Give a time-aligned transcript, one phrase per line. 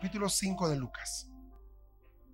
[0.00, 1.28] Capítulo 5 de Lucas.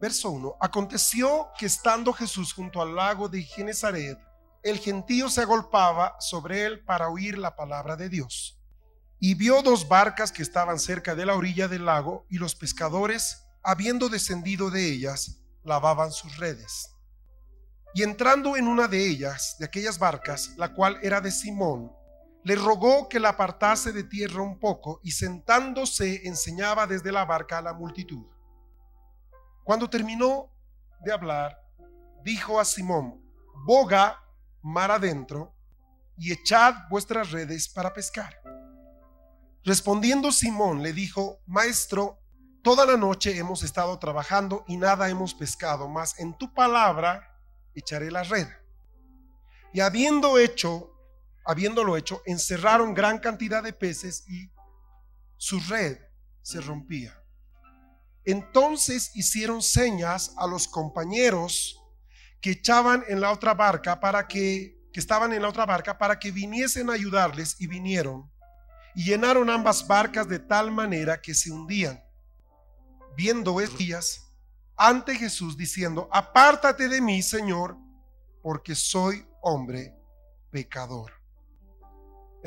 [0.01, 0.55] Verso 1.
[0.61, 4.21] Aconteció que estando Jesús junto al lago de Genezaret,
[4.63, 8.63] el gentío se agolpaba sobre él para oír la palabra de Dios.
[9.19, 13.43] Y vio dos barcas que estaban cerca de la orilla del lago, y los pescadores,
[13.65, 16.93] habiendo descendido de ellas, lavaban sus redes.
[17.95, 21.91] Y entrando en una de ellas, de aquellas barcas, la cual era de Simón,
[22.47, 27.59] le rogó que la apartase de tierra un poco y sentándose enseñaba desde la barca
[27.59, 28.25] a la multitud.
[29.65, 30.53] Cuando terminó
[31.01, 31.59] de hablar,
[32.23, 33.21] dijo a Simón,
[33.65, 34.23] boga
[34.63, 35.57] mar adentro
[36.17, 38.41] y echad vuestras redes para pescar.
[39.65, 42.21] Respondiendo Simón le dijo, Maestro,
[42.63, 47.29] toda la noche hemos estado trabajando y nada hemos pescado, mas en tu palabra
[47.75, 48.47] echaré la red.
[49.73, 50.93] Y habiendo hecho
[51.47, 54.51] habiéndolo hecho, encerraron gran cantidad de peces y
[55.37, 55.99] su red
[56.43, 57.19] se rompía.
[58.25, 61.81] Entonces hicieron señas a los compañeros
[62.41, 66.19] que echaban en la otra barca para que, que estaban en la otra barca para
[66.19, 68.31] que viniesen a ayudarles y vinieron
[68.97, 72.03] y llenaron ambas barcas de tal manera que se hundían.
[73.15, 74.27] Viendo días
[74.75, 77.77] ante Jesús diciendo, apártate de mí, Señor,
[78.43, 79.95] porque soy hombre
[80.51, 81.13] pecador.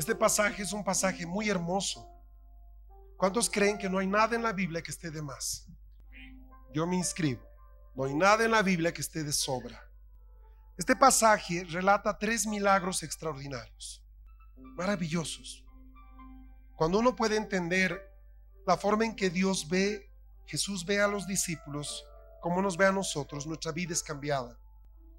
[0.00, 2.08] Este pasaje es un pasaje muy hermoso.
[3.18, 5.66] ¿Cuántos creen que no hay nada en la Biblia que esté de más?
[6.72, 7.42] Yo me inscribo.
[7.94, 9.78] No hay nada en la Biblia que esté de sobra.
[10.78, 14.02] Este pasaje relata tres milagros extraordinarios,
[14.56, 15.66] maravillosos.
[16.76, 18.00] Cuando uno puede entender
[18.66, 20.10] la forma en que Dios ve,
[20.46, 22.06] Jesús ve a los discípulos,
[22.40, 24.58] como nos ve a nosotros, nuestra vida es cambiada.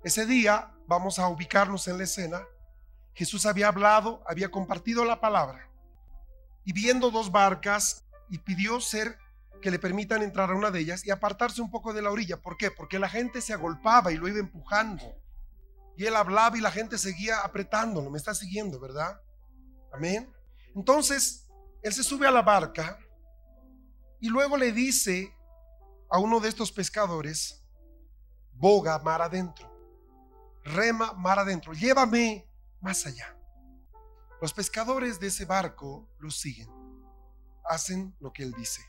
[0.03, 2.41] Ese día vamos a ubicarnos en la escena
[3.14, 5.70] Jesús había hablado, había compartido la palabra.
[6.64, 9.20] Y viendo dos barcas, y pidió ser
[9.62, 12.42] que le permitan entrar a una de ellas y apartarse un poco de la orilla.
[12.42, 12.72] ¿Por qué?
[12.72, 15.04] Porque la gente se agolpaba y lo iba empujando.
[15.98, 18.10] Y él hablaba y la gente seguía apretándolo.
[18.10, 19.22] Me está siguiendo, ¿verdad?
[19.94, 20.34] Amén.
[20.74, 21.50] Entonces,
[21.84, 22.98] él se sube a la barca
[24.22, 25.36] y luego le dice
[26.10, 27.64] a uno de estos pescadores,
[28.54, 29.70] boga mar adentro,
[30.64, 32.48] rema mar adentro, llévame
[32.81, 33.38] más allá.
[34.42, 36.69] Los pescadores de ese barco lo siguen,
[37.64, 38.81] hacen lo que él dice.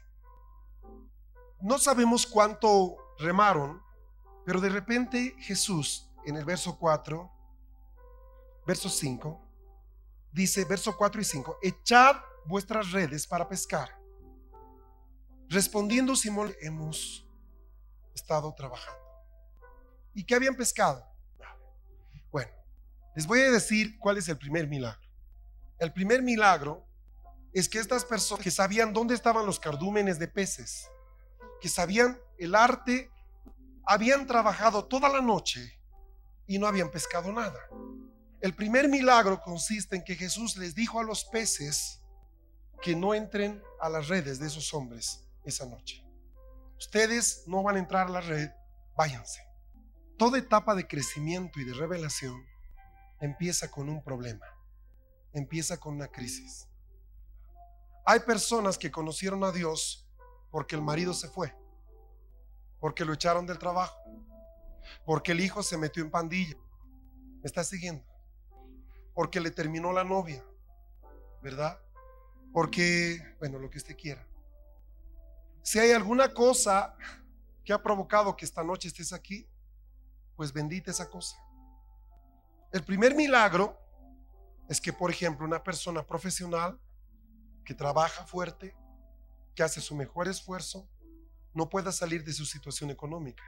[1.61, 3.83] No sabemos cuánto remaron,
[4.45, 7.31] pero de repente Jesús en el verso 4,
[8.67, 9.41] verso 5,
[10.33, 12.17] dice, verso 4 y 5, echad
[12.47, 14.01] vuestras redes para pescar.
[15.49, 17.29] Respondiendo Simón, hemos
[18.15, 19.01] estado trabajando.
[20.15, 21.12] ¿Y qué habían pescado?
[23.15, 25.09] Les voy a decir cuál es el primer milagro.
[25.79, 26.87] El primer milagro
[27.53, 30.89] es que estas personas que sabían dónde estaban los cardúmenes de peces,
[31.61, 33.11] que sabían el arte,
[33.85, 35.79] habían trabajado toda la noche
[36.47, 37.61] y no habían pescado nada.
[38.41, 42.01] El primer milagro consiste en que Jesús les dijo a los peces
[42.81, 46.05] que no entren a las redes de esos hombres esa noche.
[46.79, 48.51] Ustedes no van a entrar a la red,
[48.97, 49.41] váyanse.
[50.17, 52.52] Toda etapa de crecimiento y de revelación
[53.23, 54.45] empieza con un problema,
[55.33, 56.69] empieza con una crisis.
[58.05, 60.09] Hay personas que conocieron a Dios
[60.51, 61.57] porque el marido se fue,
[62.81, 63.97] porque lo echaron del trabajo,
[65.07, 66.57] porque el hijo se metió en pandilla.
[67.41, 68.05] ¿Me está siguiendo?
[69.15, 70.45] Porque le terminó la novia,
[71.43, 71.81] ¿verdad?
[72.53, 74.27] Porque, bueno, lo que usted quiera.
[75.63, 76.97] Si hay alguna cosa
[77.65, 79.49] que ha provocado que esta noche estés aquí,
[80.35, 81.37] pues bendita esa cosa.
[82.73, 83.79] El primer milagro
[84.69, 86.81] es que, por ejemplo, una persona profesional
[87.65, 88.75] que trabaja fuerte,
[89.55, 90.89] que hace su mejor esfuerzo,
[91.53, 93.45] no pueda salir de su situación económica,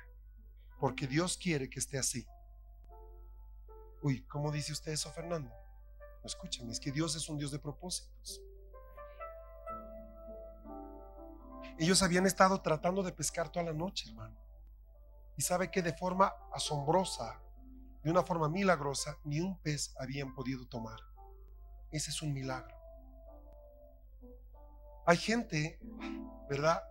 [0.78, 2.26] porque Dios quiere que esté así.
[4.02, 5.50] Uy, ¿cómo dice usted eso, Fernando?
[6.22, 8.40] escúchame, es que Dios es un Dios de propósitos.
[11.78, 14.36] Ellos habían estado tratando de pescar toda la noche, hermano.
[15.36, 17.40] Y sabe que de forma asombrosa,
[18.04, 21.00] de una forma milagrosa, ni un pez habían podido tomar.
[21.90, 22.76] Ese es un milagro.
[25.06, 25.78] Hay gente,
[26.48, 26.82] ¿verdad?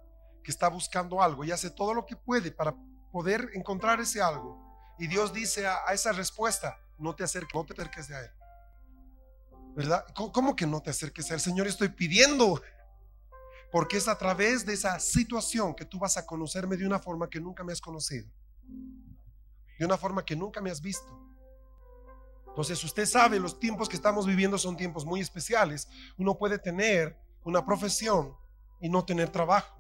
[0.44, 2.76] Que está buscando algo y hace todo lo que puede para
[3.12, 4.60] poder encontrar ese algo.
[4.98, 8.32] Y Dios dice a, esa respuesta, no te acerques, no te acerques a Él.
[9.76, 10.06] ¿Verdad?
[10.16, 11.40] ¿Cómo, que no te acerques a Él?
[11.40, 12.62] Señor, estoy pidiendo.
[13.72, 17.30] Porque es a través de esa situación que tú vas a conocerme de una forma
[17.30, 18.28] que nunca me has conocido.
[19.84, 21.12] De una forma que nunca me has visto.
[22.48, 25.90] Entonces usted sabe, los tiempos que estamos viviendo son tiempos muy especiales.
[26.18, 28.34] Uno puede tener una profesión
[28.80, 29.78] y no tener trabajo.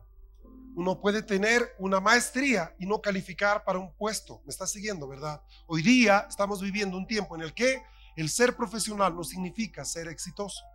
[0.75, 4.41] Uno puede tener una maestría y no calificar para un puesto.
[4.43, 5.41] Me está siguiendo, ¿verdad?
[5.67, 7.81] Hoy día estamos viviendo un tiempo en el que
[8.17, 10.65] el ser profesional no significa ser exitoso.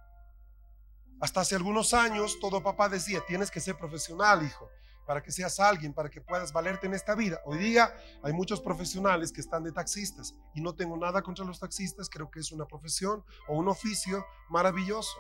[1.21, 4.71] Hasta hace algunos años todo papá decía, tienes que ser profesional, hijo,
[5.09, 7.41] para que seas alguien, para que puedas valerte en esta vida.
[7.47, 11.59] Hoy día hay muchos profesionales que están de taxistas y no tengo nada contra los
[11.59, 15.17] taxistas, creo que es una profesión o un oficio maravilloso.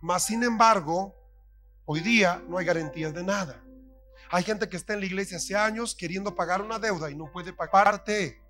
[0.00, 1.16] Mas, sin embargo,
[1.86, 3.60] hoy día no hay garantías de nada.
[4.30, 7.32] Hay gente que está en la iglesia hace años queriendo pagar una deuda y no
[7.32, 8.40] puede pagar parte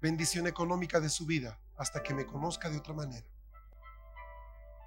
[0.00, 3.26] bendición económica de su vida hasta que me conozca de otra manera.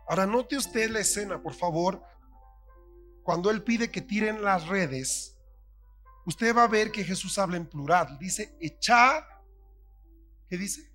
[0.07, 2.01] Ahora note usted la escena, por favor.
[3.27, 5.37] Cuando él pide que tiren las redes,
[6.25, 8.17] usted va a ver que Jesús habla en plural.
[8.17, 9.21] Dice, echad,
[10.47, 10.89] ¿qué dice?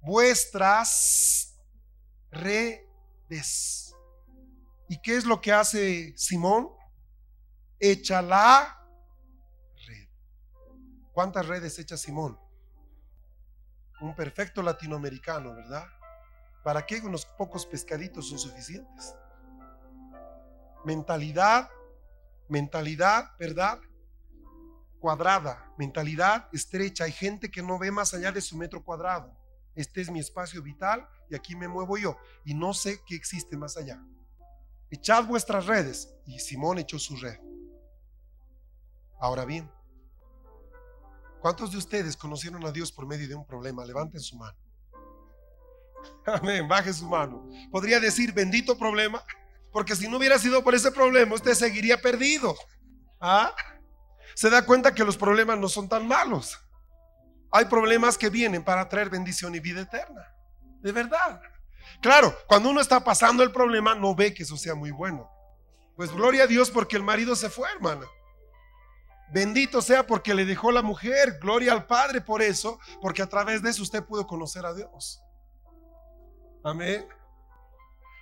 [0.00, 1.60] Vuestras
[2.30, 3.94] redes.
[4.88, 6.70] ¿Y qué es lo que hace Simón?
[7.78, 8.82] echa la
[9.86, 10.08] red.
[11.12, 12.40] ¿Cuántas redes echa Simón?
[14.00, 15.86] Un perfecto latinoamericano, ¿verdad?
[16.64, 19.14] ¿Para qué unos pocos pescaditos son suficientes?
[20.84, 21.68] Mentalidad,
[22.48, 23.80] mentalidad, ¿verdad?
[24.98, 27.04] Cuadrada, mentalidad estrecha.
[27.04, 29.36] Hay gente que no ve más allá de su metro cuadrado.
[29.74, 33.56] Este es mi espacio vital y aquí me muevo yo y no sé qué existe
[33.56, 34.02] más allá.
[34.90, 36.12] Echad vuestras redes.
[36.26, 37.38] Y Simón echó su red.
[39.20, 39.70] Ahora bien,
[41.40, 43.84] ¿cuántos de ustedes conocieron a Dios por medio de un problema?
[43.84, 44.56] Levanten su mano.
[46.26, 47.48] Amén, baje su mano.
[47.70, 49.22] Podría decir, bendito problema,
[49.72, 52.56] porque si no hubiera sido por ese problema, usted seguiría perdido.
[53.20, 53.54] ¿Ah?
[54.34, 56.58] Se da cuenta que los problemas no son tan malos.
[57.52, 60.22] Hay problemas que vienen para traer bendición y vida eterna.
[60.80, 61.40] De verdad.
[62.00, 65.30] Claro, cuando uno está pasando el problema, no ve que eso sea muy bueno.
[65.96, 68.06] Pues gloria a Dios porque el marido se fue, hermana.
[69.32, 71.38] Bendito sea porque le dejó la mujer.
[71.40, 75.22] Gloria al Padre por eso, porque a través de eso usted pudo conocer a Dios.
[76.64, 77.06] Amén.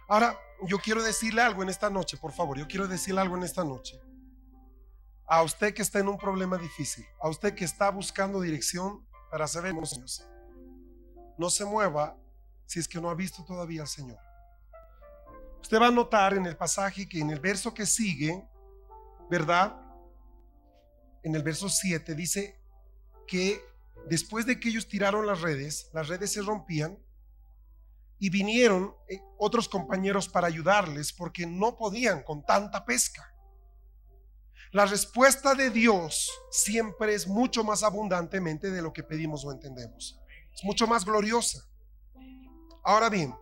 [0.09, 2.58] Ahora, yo quiero decirle algo en esta noche, por favor.
[2.58, 4.00] Yo quiero decirle algo en esta noche.
[5.26, 9.46] A usted que está en un problema difícil, a usted que está buscando dirección para
[9.46, 9.75] saber
[11.37, 12.16] no se mueva
[12.66, 14.19] si es que no ha visto todavía al Señor.
[15.60, 18.49] Usted va a notar en el pasaje que en el verso que sigue,
[19.31, 19.76] ¿verdad?
[21.22, 22.58] en el verso 7 dice
[23.26, 23.61] que
[24.08, 26.99] después de que ellos tiraron las redes, las redes se rompían
[28.19, 33.32] y vinieron eh, otros compañeros para ayudarles porque no podían con tanta pesca.
[34.73, 40.20] La respuesta de Dios siempre es mucho más abundantemente de lo que pedimos o entendemos.
[40.55, 41.65] Es mucho más gloriosa.
[42.85, 43.35] Ahora bien,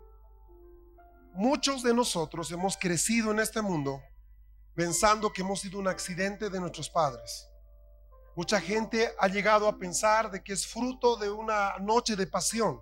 [1.32, 4.00] muchos de nosotros hemos crecido en este mundo
[4.74, 7.48] pensando que hemos sido un accidente de nuestros padres.
[8.36, 12.80] Mucha gente ha llegado a pensar de que es fruto de una noche de pasión,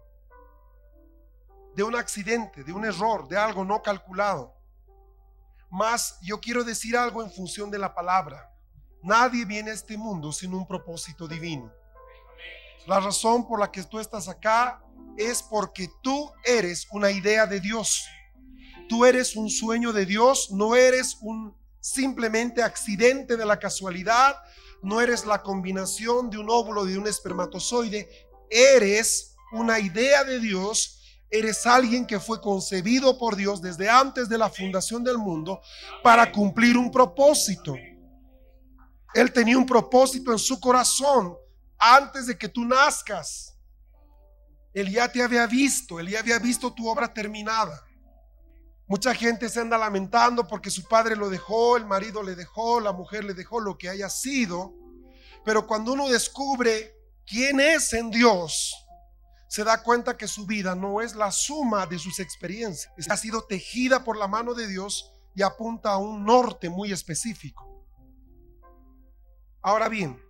[1.74, 4.54] de un accidente, de un error, de algo no calculado.
[5.70, 8.50] Mas yo quiero decir algo en función de la palabra.
[9.02, 11.72] Nadie viene a este mundo sin un propósito divino.
[12.86, 14.82] La razón por la que tú estás acá
[15.16, 18.06] es porque tú eres una idea de Dios.
[18.88, 24.36] Tú eres un sueño de Dios, no eres un simplemente accidente de la casualidad,
[24.82, 28.08] no eres la combinación de un óvulo y de un espermatozoide,
[28.50, 34.38] eres una idea de Dios, eres alguien que fue concebido por Dios desde antes de
[34.38, 35.60] la fundación del mundo
[36.02, 37.74] para cumplir un propósito.
[39.14, 41.36] Él tenía un propósito en su corazón
[41.78, 43.56] antes de que tú nazcas.
[44.72, 47.84] Él ya te había visto, él ya había visto tu obra terminada.
[48.86, 52.92] Mucha gente se anda lamentando porque su padre lo dejó, el marido le dejó, la
[52.92, 54.74] mujer le dejó, lo que haya sido.
[55.44, 58.74] Pero cuando uno descubre quién es en Dios,
[59.48, 62.92] se da cuenta que su vida no es la suma de sus experiencias.
[63.08, 67.86] Ha sido tejida por la mano de Dios y apunta a un norte muy específico.
[69.62, 70.20] Ahora bien,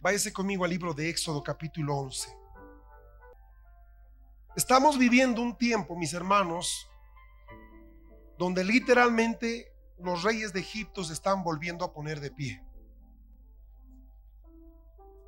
[0.00, 2.36] váyase conmigo al libro de Éxodo capítulo 11.
[4.56, 6.88] Estamos viviendo un tiempo, mis hermanos,
[8.38, 12.62] donde literalmente los reyes de Egipto se están volviendo a poner de pie.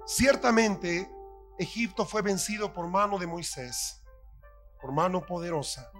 [0.07, 1.11] Ciertamente,
[1.59, 4.03] Egipto fue vencido por mano de Moisés,
[4.81, 5.91] por mano poderosa.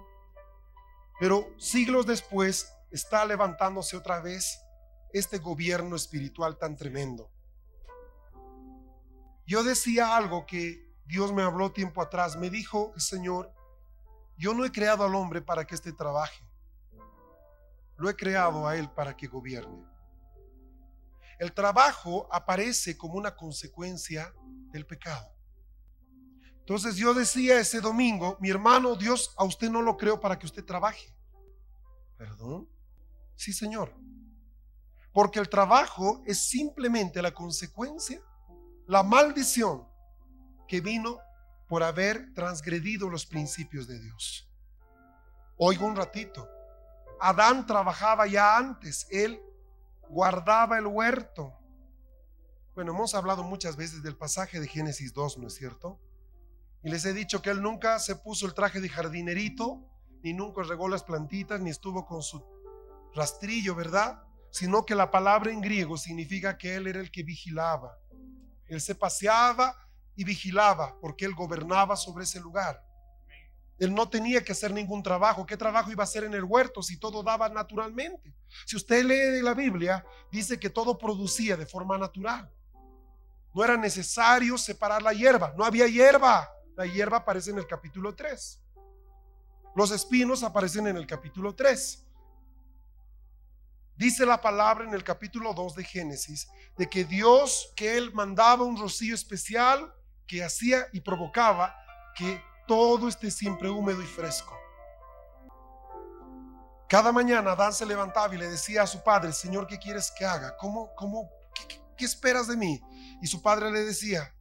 [1.19, 4.59] Pero siglos después está levantándose otra vez
[5.13, 7.31] este gobierno espiritual tan tremendo.
[9.47, 12.35] Yo decía algo que Dios me habló tiempo atrás.
[12.35, 13.53] Me dijo Señor,
[14.37, 16.43] yo no he creado al hombre para que éste trabaje.
[17.95, 19.85] Lo he creado a él para que gobierne.
[21.39, 24.33] El trabajo aparece como una consecuencia
[24.71, 25.36] del pecado.
[26.67, 30.45] Entonces yo decía ese domingo, mi hermano, Dios a usted no lo creó para que
[30.45, 31.15] usted trabaje.
[32.17, 32.67] ¿Perdón?
[33.37, 33.95] Sí, Señor.
[35.13, 38.21] Porque el trabajo es simplemente la consecuencia,
[38.85, 39.87] la maldición
[40.67, 41.19] que vino
[41.69, 44.51] por haber transgredido los principios de Dios.
[45.55, 46.49] Oigo un ratito.
[47.21, 49.41] Adán trabajaba ya antes, él
[50.09, 51.57] guardaba el huerto.
[52.75, 55.97] Bueno, hemos hablado muchas veces del pasaje de Génesis 2, ¿no es cierto?
[56.87, 59.83] Y les he dicho que él nunca se puso el traje de jardinerito,
[60.23, 62.41] ni nunca regó las plantitas, ni estuvo con su
[63.13, 64.23] rastrillo, ¿verdad?
[64.51, 67.99] Sino que la palabra en griego significa que él era el que vigilaba.
[68.67, 69.75] Él se paseaba
[70.15, 72.81] y vigilaba porque él gobernaba sobre ese lugar.
[73.79, 75.45] Él no tenía que hacer ningún trabajo.
[75.45, 78.33] ¿Qué trabajo iba a hacer en el huerto si todo daba naturalmente?
[78.65, 82.49] Si usted lee la Biblia, dice que todo producía de forma natural.
[83.53, 85.53] No era necesario separar la hierba.
[85.57, 86.53] No había hierba.
[86.77, 88.61] La hierba aparece en el capítulo 3.
[89.75, 92.05] Los espinos aparecen en el capítulo 3.
[93.95, 98.63] Dice la palabra en el capítulo 2 de Génesis de que Dios, que Él mandaba
[98.63, 99.91] un rocío especial
[100.27, 101.75] que hacía y provocaba
[102.15, 104.55] que todo esté siempre húmedo y fresco.
[106.87, 110.25] Cada mañana Adán se levantaba y le decía a su padre, Señor, ¿qué quieres que
[110.25, 110.55] haga?
[110.57, 112.79] ¿Cómo, cómo, qué, qué esperas de mí?
[113.19, 114.31] Y su padre le decía,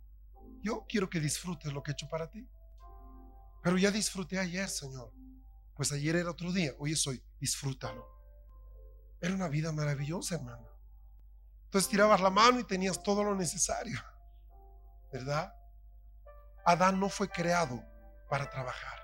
[0.67, 2.49] yo quiero que disfrutes lo que he hecho para ti.
[3.63, 5.13] Pero ya disfruté ayer, Señor.
[5.77, 8.05] Pues ayer era otro día, hoy es hoy, disfrútalo.
[9.21, 10.69] Era una vida maravillosa, hermano.
[11.67, 14.01] Entonces tirabas la mano y tenías todo lo necesario,
[15.13, 15.53] ¿verdad?
[16.65, 17.85] Adán no fue creado
[18.29, 18.99] para trabajar.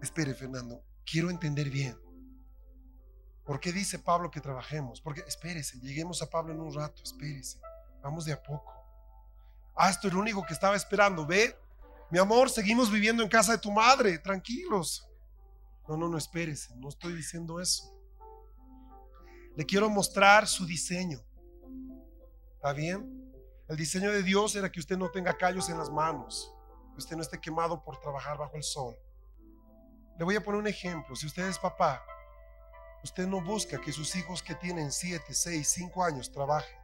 [0.00, 1.98] Espere, Fernando, quiero entender bien.
[3.44, 5.02] ¿Por qué dice Pablo que trabajemos?
[5.02, 7.60] Porque espérese, lleguemos a Pablo en un rato, espérese,
[8.02, 8.73] vamos de a poco.
[9.74, 11.26] Ah, esto es lo único que estaba esperando.
[11.26, 11.56] Ve,
[12.10, 15.08] mi amor, seguimos viviendo en casa de tu madre, tranquilos.
[15.88, 17.92] No, no, no, espérese, no estoy diciendo eso.
[19.56, 21.20] Le quiero mostrar su diseño.
[22.56, 23.32] ¿Está bien?
[23.68, 26.52] El diseño de Dios era que usted no tenga callos en las manos,
[26.92, 28.96] que usted no esté quemado por trabajar bajo el sol.
[30.18, 31.16] Le voy a poner un ejemplo.
[31.16, 32.04] Si usted es papá,
[33.02, 36.83] usted no busca que sus hijos que tienen 7, 6, 5 años trabajen.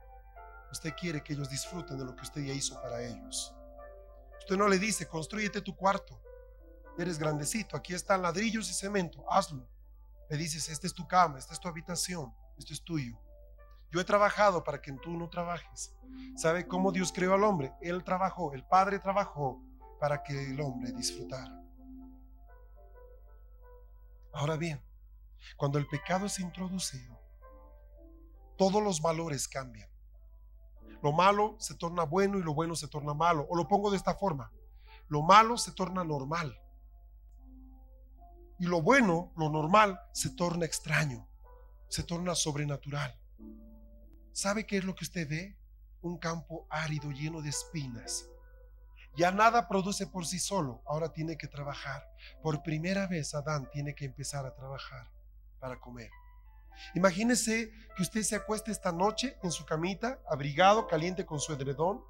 [0.71, 3.55] Usted quiere que ellos disfruten de lo que usted ya hizo para ellos.
[4.39, 6.21] Usted no le dice, construyete tu cuarto.
[6.99, 9.69] Eres grandecito, aquí están ladrillos y cemento, hazlo.
[10.29, 13.19] Le dices, esta es tu cama, esta es tu habitación, esto es tuyo.
[13.91, 15.93] Yo he trabajado para que tú no trabajes.
[16.37, 17.73] ¿Sabe cómo Dios creó al hombre?
[17.81, 19.61] Él trabajó, el Padre trabajó
[19.99, 21.61] para que el hombre disfrutara.
[24.33, 24.81] Ahora bien,
[25.57, 27.21] cuando el pecado es introducido,
[28.57, 29.90] todos los valores cambian.
[31.03, 33.47] Lo malo se torna bueno y lo bueno se torna malo.
[33.49, 34.53] O lo pongo de esta forma.
[35.09, 36.59] Lo malo se torna normal.
[38.59, 41.27] Y lo bueno, lo normal, se torna extraño.
[41.89, 43.19] Se torna sobrenatural.
[44.33, 45.57] ¿Sabe qué es lo que usted ve?
[46.03, 48.29] Un campo árido lleno de espinas.
[49.17, 50.83] Ya nada produce por sí solo.
[50.87, 52.07] Ahora tiene que trabajar.
[52.43, 55.11] Por primera vez Adán tiene que empezar a trabajar
[55.59, 56.11] para comer.
[56.95, 62.03] Imagínese que usted se acueste esta noche en su camita, abrigado, caliente con su edredón,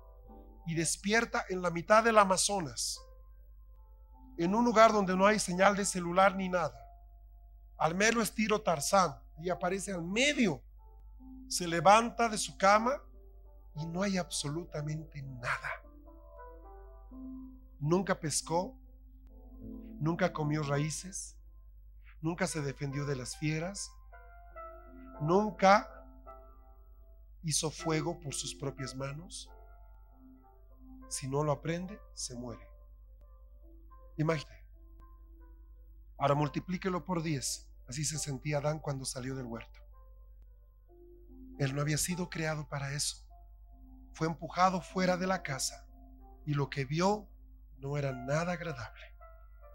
[0.66, 3.00] y despierta en la mitad del Amazonas,
[4.38, 6.78] en un lugar donde no hay señal de celular ni nada.
[7.76, 10.62] Al mero estilo Tarzán, y aparece al medio.
[11.48, 13.02] Se levanta de su cama
[13.74, 15.82] y no hay absolutamente nada.
[17.78, 18.76] Nunca pescó,
[19.98, 21.36] nunca comió raíces,
[22.20, 23.90] nunca se defendió de las fieras,
[25.20, 25.88] nunca
[27.42, 29.50] hizo fuego por sus propias manos.
[31.08, 32.66] Si no lo aprende, se muere.
[34.16, 34.64] Imagínate.
[36.18, 37.68] Ahora multiplíquelo por 10.
[37.88, 39.80] Así se sentía Adán cuando salió del huerto.
[41.58, 43.26] Él no había sido creado para eso.
[44.12, 45.86] Fue empujado fuera de la casa
[46.46, 47.28] y lo que vio
[47.78, 49.16] no era nada agradable.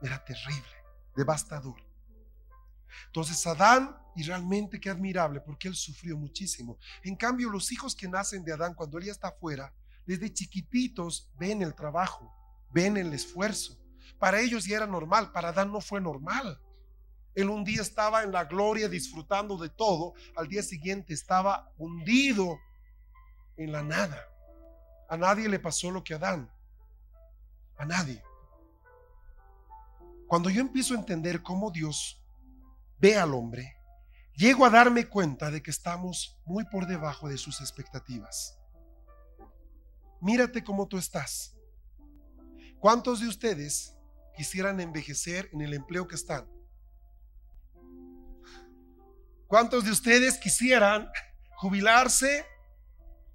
[0.01, 0.75] Era terrible,
[1.15, 1.81] devastador.
[3.07, 6.77] Entonces Adán, y realmente qué admirable, porque él sufrió muchísimo.
[7.03, 9.73] En cambio, los hijos que nacen de Adán cuando él ya está afuera,
[10.05, 12.33] desde chiquititos ven el trabajo,
[12.69, 13.77] ven el esfuerzo.
[14.19, 16.61] Para ellos ya era normal, para Adán no fue normal.
[17.33, 22.57] Él un día estaba en la gloria disfrutando de todo, al día siguiente estaba hundido
[23.57, 24.21] en la nada.
[25.09, 26.49] A nadie le pasó lo que a Adán.
[27.77, 28.23] A nadie.
[30.27, 32.24] Cuando yo empiezo a entender cómo Dios
[32.97, 33.77] ve al hombre,
[34.33, 38.57] llego a darme cuenta de que estamos muy por debajo de sus expectativas.
[40.21, 41.55] Mírate cómo tú estás.
[42.79, 43.95] ¿Cuántos de ustedes
[44.35, 46.47] quisieran envejecer en el empleo que están?
[49.47, 51.07] ¿Cuántos de ustedes quisieran
[51.57, 52.45] jubilarse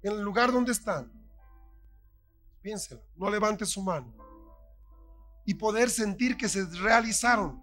[0.03, 1.11] en el lugar donde están?
[2.61, 4.13] Piénselo, no levante su mano.
[5.45, 7.61] Y poder sentir que se realizaron.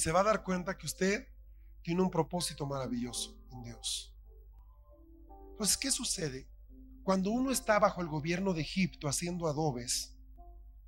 [0.00, 1.28] Se va a dar cuenta que usted
[1.82, 4.16] tiene un propósito maravilloso en Dios.
[5.50, 6.48] Entonces, ¿qué sucede?
[7.02, 10.16] Cuando uno está bajo el gobierno de Egipto haciendo adobes,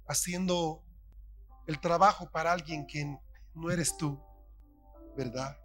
[0.07, 0.83] haciendo
[1.67, 3.19] el trabajo para alguien que
[3.55, 4.19] no eres tú,
[5.15, 5.59] ¿verdad?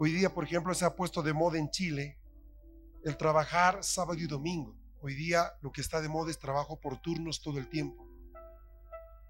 [0.00, 2.18] Hoy día, por ejemplo, se ha puesto de moda en Chile
[3.04, 4.76] el trabajar sábado y domingo.
[5.00, 8.04] Hoy día lo que está de moda es trabajo por turnos todo el tiempo.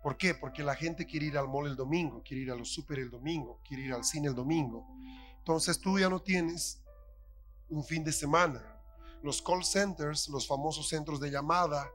[0.07, 0.35] ¿Por qué?
[0.35, 3.11] Porque la gente quiere ir al mall el domingo, quiere ir a los super el
[3.11, 4.87] domingo, quiere ir al cine el domingo.
[5.39, 6.81] Entonces tú ya no tienes
[7.69, 8.63] un fin de semana.
[9.21, 11.91] Los call centers, los famosos centros de llamada,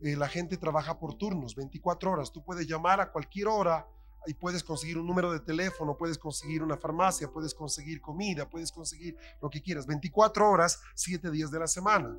[0.00, 2.32] eh, la gente trabaja por turnos, 24 horas.
[2.32, 3.86] Tú puedes llamar a cualquier hora
[4.24, 8.72] y puedes conseguir un número de teléfono, puedes conseguir una farmacia, puedes conseguir comida, puedes
[8.72, 9.86] conseguir lo que quieras.
[9.86, 12.16] 24 horas, 7 días de la semana.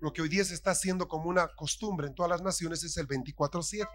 [0.00, 2.96] Lo que hoy día se está haciendo como una costumbre en todas las naciones es
[2.96, 3.86] el 24/7.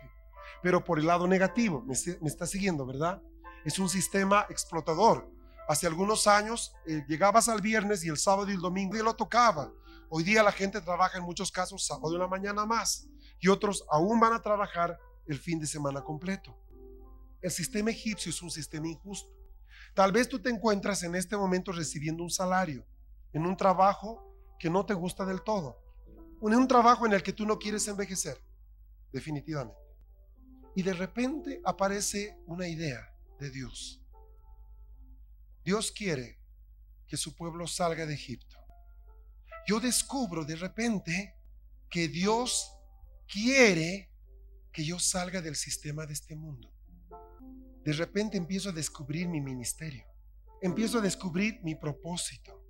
[0.62, 3.22] Pero por el lado negativo, me, está siguiendo, ¿verdad?
[3.64, 5.30] Es un sistema explotador.
[5.68, 9.16] Hace algunos años eh, llegabas al viernes y el sábado y el domingo y lo
[9.16, 9.72] tocaba.
[10.10, 13.08] Hoy día la gente trabaja en muchos casos sábado y la mañana más
[13.40, 16.58] y otros aún van a trabajar el fin de semana completo.
[17.42, 19.30] El sistema egipcio es un sistema injusto.
[19.94, 22.86] Tal vez tú te encuentras en este momento recibiendo un salario,
[23.34, 25.80] en un trabajo que no te gusta del todo,
[26.42, 28.42] en un trabajo en el que tú no quieres envejecer,
[29.12, 29.85] definitivamente.
[30.76, 34.02] Y de repente aparece una idea de Dios.
[35.64, 36.40] Dios quiere
[37.08, 38.58] que su pueblo salga de Egipto.
[39.68, 41.36] Yo descubro de repente
[41.90, 42.72] que Dios
[43.28, 44.12] quiere
[44.72, 46.76] que yo salga del sistema de este mundo
[47.86, 50.04] de repente empiezo a descubrir mi ministerio.
[50.60, 52.65] Empiezo a descubrir mi propósito.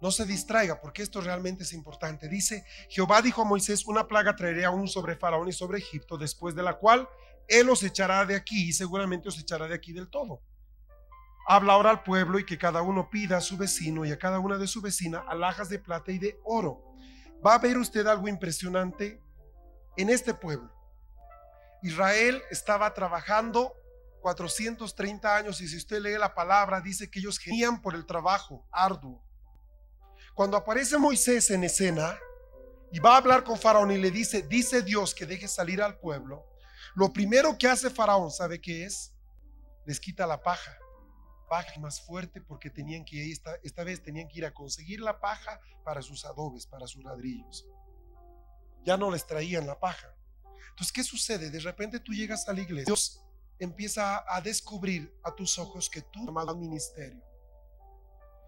[0.00, 2.28] No se distraiga porque esto realmente es importante.
[2.28, 6.54] Dice, Jehová dijo a Moisés, una plaga traeré aún sobre Faraón y sobre Egipto, después
[6.54, 7.08] de la cual
[7.48, 10.40] él os echará de aquí y seguramente os echará de aquí del todo.
[11.46, 14.38] Habla ahora al pueblo y que cada uno pida a su vecino y a cada
[14.38, 16.82] una de su vecina alhajas de plata y de oro.
[17.46, 19.20] Va a ver usted algo impresionante
[19.96, 20.72] en este pueblo.
[21.82, 23.74] Israel estaba trabajando
[24.22, 28.66] 430 años y si usted lee la palabra dice que ellos gemían por el trabajo
[28.72, 29.22] arduo.
[30.34, 32.18] Cuando aparece Moisés en escena
[32.90, 35.98] y va a hablar con Faraón y le dice, dice Dios que deje salir al
[35.98, 36.44] pueblo,
[36.96, 39.12] lo primero que hace Faraón, ¿sabe qué es?
[39.86, 40.76] Les quita la paja.
[41.48, 45.20] Paja más fuerte porque tenían que esta, esta vez tenían que ir a conseguir la
[45.20, 47.64] paja para sus adobes, para sus ladrillos.
[48.82, 50.12] Ya no les traían la paja.
[50.70, 51.50] Entonces, ¿qué sucede?
[51.50, 53.24] De repente tú llegas a la iglesia, Dios
[53.60, 57.22] empieza a descubrir a tus ojos que tú llamado ministerio.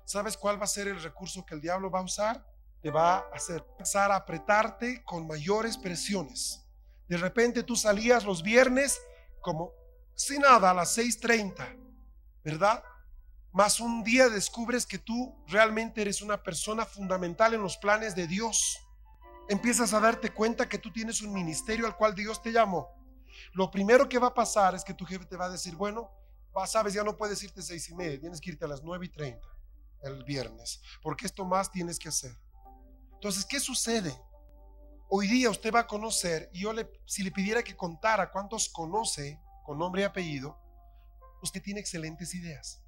[0.07, 2.47] ¿Sabes cuál va a ser el recurso que el diablo va a usar?
[2.81, 6.65] Te va a hacer empezar a apretarte con mayores presiones.
[7.09, 9.01] De repente tú salías los viernes
[9.41, 9.73] como
[10.15, 11.77] sin nada a las 6:30,
[12.45, 12.85] ¿verdad?
[13.53, 18.29] Más un día descubres que tú realmente eres una persona fundamental en los planes de
[18.29, 18.79] Dios.
[19.49, 22.97] Empiezas a darte cuenta que tú tienes un ministerio al cual Dios te llamó
[23.53, 26.11] lo primero que va a pasar es que tu jefe te va a decir, bueno,
[26.67, 29.09] sabes, ya no puedes irte seis y media, tienes que irte a las nueve y
[29.09, 29.56] treinta
[30.09, 32.37] el viernes, porque esto más tienes que hacer.
[33.15, 34.17] Entonces, ¿qué sucede?
[35.09, 38.69] Hoy día usted va a conocer, y yo le, si le pidiera que contara cuántos
[38.69, 40.59] conoce con nombre y apellido,
[41.43, 42.83] usted tiene excelentes ideas,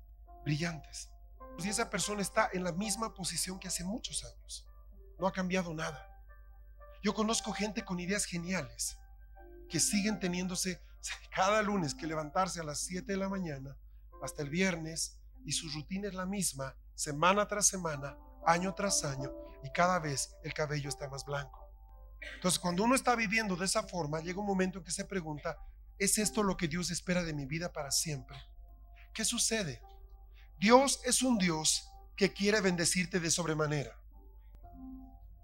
[0.44, 1.10] brillantes.
[1.54, 4.66] Pues y esa persona está en la misma posición que hace muchos años.
[5.18, 6.08] No ha cambiado nada.
[7.02, 8.98] Yo conozco gente con ideas geniales,
[9.68, 10.80] que siguen teniéndose
[11.34, 13.76] cada lunes que levantarse a las 7 de la mañana
[14.22, 19.32] hasta el viernes y su rutina es la misma, semana tras semana, año tras año,
[19.62, 21.70] y cada vez el cabello está más blanco.
[22.34, 25.56] Entonces, cuando uno está viviendo de esa forma, llega un momento en que se pregunta,
[25.96, 28.36] ¿es esto lo que Dios espera de mi vida para siempre?
[29.14, 29.80] ¿Qué sucede?
[30.58, 33.96] Dios es un Dios que quiere bendecirte de sobremanera.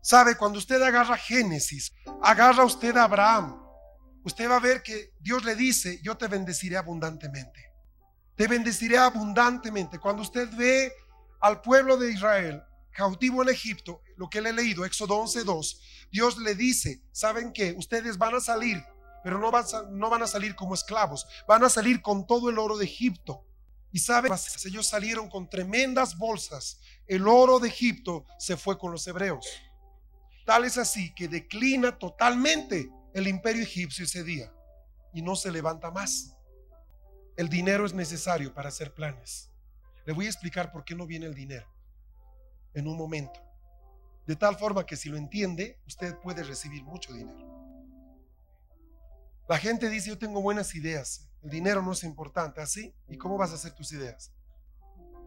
[0.03, 3.63] Sabe, cuando usted agarra Génesis, agarra usted a Abraham,
[4.25, 7.73] usted va a ver que Dios le dice, yo te bendeciré abundantemente.
[8.35, 10.01] Te bendeciré abundantemente.
[10.01, 10.93] Cuando usted ve
[11.45, 15.79] al pueblo de Israel cautivo en Egipto, lo que le he leído, Éxodo 11.2,
[16.11, 17.75] Dios le dice, ¿saben qué?
[17.77, 18.83] Ustedes van a salir,
[19.23, 22.49] pero no van, a, no van a salir como esclavos, van a salir con todo
[22.49, 23.45] el oro de Egipto.
[23.93, 24.33] Y saben,
[24.65, 26.81] ellos salieron con tremendas bolsas.
[27.07, 29.47] El oro de Egipto se fue con los hebreos.
[30.47, 34.51] Tal es así que declina totalmente el imperio egipcio ese día
[35.13, 36.39] y no se levanta más.
[37.37, 39.51] El dinero es necesario para hacer planes.
[40.05, 41.67] Le voy a explicar por qué no viene el dinero
[42.75, 43.41] en un momento.
[44.27, 47.55] De tal forma que si lo entiende, usted puede recibir mucho dinero.
[49.49, 52.95] La gente dice, yo tengo buenas ideas, el dinero no es importante, ¿así?
[53.09, 54.33] ¿Y cómo vas a hacer tus ideas?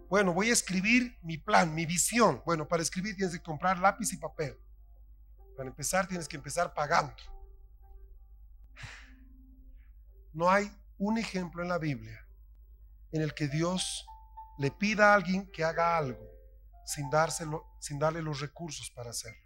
[0.10, 2.42] Bueno, voy a escribir mi plan, mi visión.
[2.46, 4.58] Bueno, para escribir tienes que comprar lápiz y papel.
[5.56, 7.14] Para empezar tienes que empezar pagando.
[10.34, 12.26] No hay un ejemplo en la Biblia
[13.12, 14.06] en el que Dios
[14.58, 16.26] le pida a alguien que haga algo
[16.86, 19.42] sin, dárselo, sin darle los recursos para hacerlo.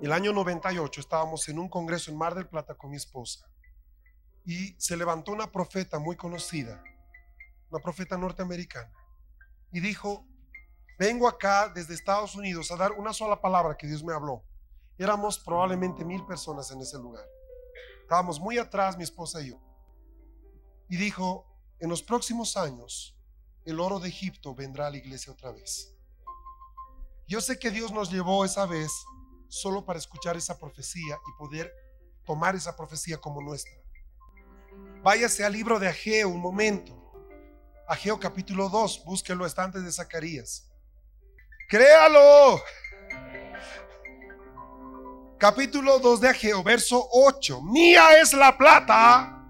[0.00, 3.46] El año 98 estábamos en un congreso en Mar del Plata con mi esposa
[4.44, 6.82] y se levantó una profeta muy conocida,
[7.70, 8.92] una profeta norteamericana,
[9.70, 10.26] y dijo,
[10.98, 14.42] vengo acá desde Estados Unidos a dar una sola palabra que Dios me habló.
[14.98, 17.24] Éramos probablemente mil personas en ese lugar.
[18.02, 19.60] Estábamos muy atrás, mi esposa y yo.
[20.88, 21.46] Y dijo,
[21.78, 23.16] en los próximos años,
[23.64, 25.94] el oro de Egipto vendrá a la iglesia otra vez.
[27.26, 28.90] Yo sé que Dios nos llevó esa vez
[29.48, 31.72] solo para escuchar esa profecía y poder
[32.24, 33.72] tomar esa profecía como nuestra.
[35.02, 36.98] Váyase al libro de Ageo un momento.
[37.88, 40.70] Ageo capítulo 2, búsquelo, está antes de Zacarías.
[41.68, 42.60] Créalo.
[45.38, 47.62] Capítulo 2 de Ageo, verso 8.
[47.62, 49.44] Mía es la plata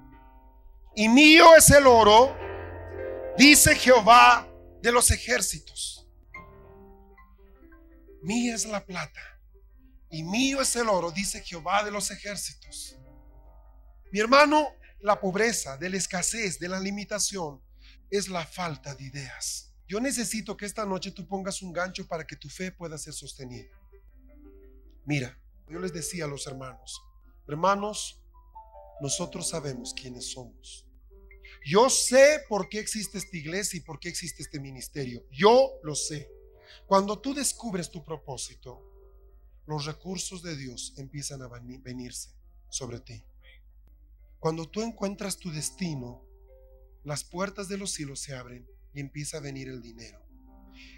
[0.95, 2.35] y mío es el oro,
[3.37, 4.49] dice Jehová
[4.81, 6.07] de los ejércitos.
[8.23, 9.21] Mía es la plata
[10.11, 12.97] y mío es el oro, dice Jehová de los ejércitos.
[14.13, 14.69] Mi hermano,
[15.01, 17.61] la pobreza, de la escasez, de la limitación,
[18.11, 19.73] es la falta de ideas.
[19.89, 23.15] Yo necesito que esta noche tú pongas un gancho para que tu fe pueda ser
[23.15, 23.71] sostenida.
[25.05, 25.37] Mira,
[25.69, 27.03] yo les decía a los hermanos,
[27.49, 28.21] hermanos,
[29.01, 30.87] nosotros sabemos quiénes somos.
[31.65, 35.25] Yo sé por qué existe esta iglesia y por qué existe este ministerio.
[35.31, 36.29] Yo lo sé.
[36.87, 38.83] Cuando tú descubres tu propósito,
[39.67, 42.31] los recursos de Dios empiezan a venirse
[42.69, 43.23] sobre ti.
[44.41, 46.27] Cuando tú encuentras tu destino,
[47.05, 50.21] las puertas de los cielos se abren y empieza a venir el dinero.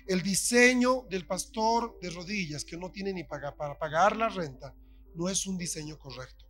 [0.07, 4.75] El diseño del pastor de rodillas que no tiene ni para pagar la renta
[5.15, 6.47] no es un diseño correcto.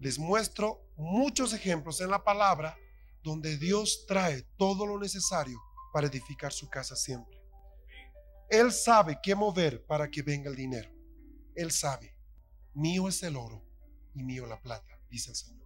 [0.00, 2.76] Les muestro muchos ejemplos en la palabra
[3.24, 5.58] donde Dios trae todo lo necesario
[5.92, 7.40] para edificar su casa siempre.
[8.50, 10.92] Él sabe qué mover para que venga el dinero.
[11.54, 12.14] Él sabe.
[12.74, 13.64] Mío es el oro
[14.14, 15.64] y mío la plata, dice el Señor.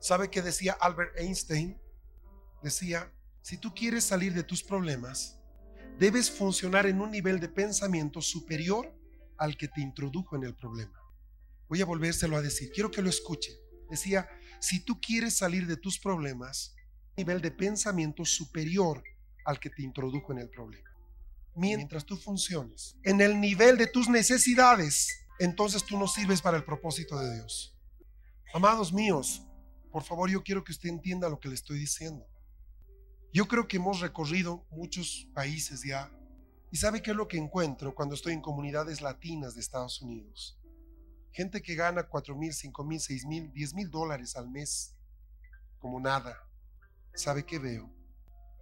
[0.00, 1.80] ¿Sabe qué decía Albert Einstein?
[2.62, 3.10] Decía,
[3.40, 5.38] si tú quieres salir de tus problemas,
[5.98, 8.92] debes funcionar en un nivel de pensamiento superior
[9.38, 11.00] al que te introdujo en el problema.
[11.68, 13.52] Voy a volvérselo a decir, quiero que lo escuche.
[13.88, 14.28] Decía,
[14.64, 16.74] si tú quieres salir de tus problemas,
[17.16, 19.02] nivel de pensamiento superior
[19.44, 20.94] al que te introdujo en el problema
[21.54, 26.64] mientras tú funciones en el nivel de tus necesidades, entonces tú no sirves para el
[26.64, 27.76] propósito de Dios.
[28.52, 29.42] Amados míos,
[29.90, 32.26] por favor yo quiero que usted entienda lo que le estoy diciendo.
[33.32, 36.10] Yo creo que hemos recorrido muchos países ya.
[36.70, 40.58] ¿Y sabe qué es lo que encuentro cuando estoy en comunidades latinas de Estados Unidos?
[41.34, 44.94] Gente que gana 4 mil, 5 mil, 6 mil, 10 mil dólares al mes
[45.80, 46.48] como nada.
[47.12, 47.92] ¿Sabe qué veo?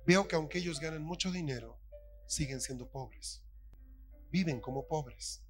[0.06, 1.78] Veo que aunque ellos ganan mucho dinero,
[2.26, 3.44] siguen siendo pobres.
[4.30, 5.42] Viven como pobres.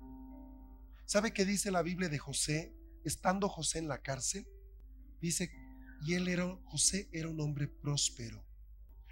[1.06, 2.74] ¿Sabe qué dice la Biblia de José?
[3.04, 4.44] Estando José en la cárcel,
[5.20, 5.52] dice,
[6.04, 8.44] y él era, José era un hombre próspero.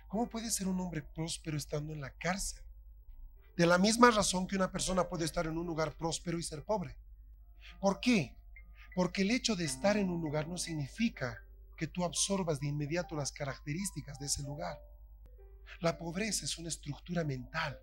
[0.08, 2.64] ¿Cómo puede ser un hombre próspero estando en la cárcel?
[3.56, 6.64] De la misma razón que una persona puede estar en un lugar próspero y ser
[6.64, 6.96] pobre.
[7.80, 8.36] ¿Por qué?
[8.94, 11.38] Porque el hecho de estar en un lugar no significa
[11.76, 14.78] que tú absorbas de inmediato las características de ese lugar.
[15.80, 17.80] La pobreza es una estructura mental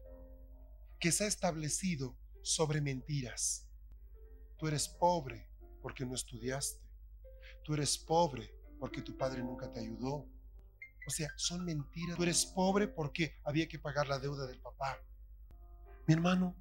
[0.99, 3.67] que se ha establecido sobre mentiras.
[4.57, 5.49] Tú eres pobre
[5.81, 6.79] porque no estudiaste.
[7.63, 10.27] Tú eres pobre porque tu padre nunca te ayudó.
[11.07, 12.17] O sea, son mentiras.
[12.17, 14.99] Tú eres pobre porque había que pagar la deuda del papá.
[16.05, 16.55] Mi hermano,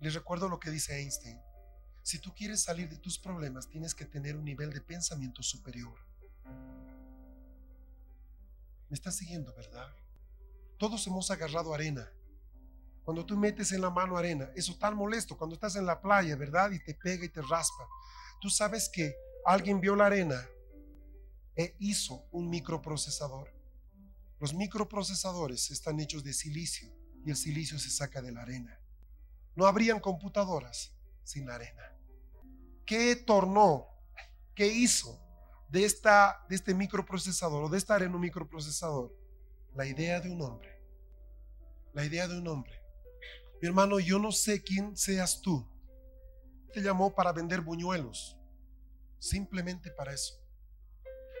[0.00, 1.40] les recuerdo lo que dice Einstein.
[2.02, 5.94] Si tú quieres salir de tus problemas, tienes que tener un nivel de pensamiento superior.
[8.88, 9.94] Me estás siguiendo, ¿verdad?
[10.78, 12.10] Todos hemos agarrado arena.
[13.04, 15.36] Cuando tú metes en la mano arena, eso tan molesto.
[15.36, 16.70] Cuando estás en la playa, ¿verdad?
[16.70, 17.86] Y te pega y te raspa.
[18.40, 20.44] Tú sabes que alguien vio la arena
[21.54, 23.52] e hizo un microprocesador.
[24.38, 26.90] Los microprocesadores están hechos de silicio
[27.24, 28.80] y el silicio se saca de la arena.
[29.54, 30.92] No habrían computadoras
[31.30, 31.96] sin la arena.
[32.84, 33.86] ¿Qué tornó?
[34.54, 35.18] ¿Qué hizo
[35.68, 39.16] de, esta, de este microprocesador o de esta arena microprocesador?
[39.74, 40.82] La idea de un hombre.
[41.92, 42.82] La idea de un hombre.
[43.62, 45.68] Mi hermano, yo no sé quién seas tú.
[46.72, 48.36] Te llamó para vender buñuelos.
[49.18, 50.34] Simplemente para eso.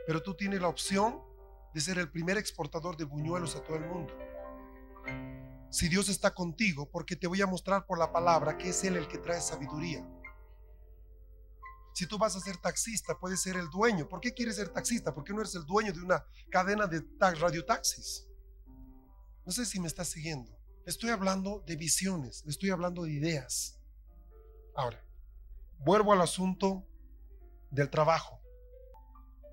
[0.06, 1.20] Pero tú tienes la opción
[1.74, 4.12] de ser el primer exportador de buñuelos a todo el mundo.
[5.70, 8.96] Si Dios está contigo, porque te voy a mostrar por la palabra que es Él
[8.96, 10.04] el que trae sabiduría.
[11.94, 14.08] Si tú vas a ser taxista, puedes ser el dueño.
[14.08, 15.14] ¿Por qué quieres ser taxista?
[15.14, 18.26] ¿Por qué no eres el dueño de una cadena de radiotaxis?
[19.46, 20.58] No sé si me estás siguiendo.
[20.86, 23.78] Estoy hablando de visiones, estoy hablando de ideas.
[24.74, 25.04] Ahora,
[25.78, 26.86] vuelvo al asunto
[27.70, 28.40] del trabajo.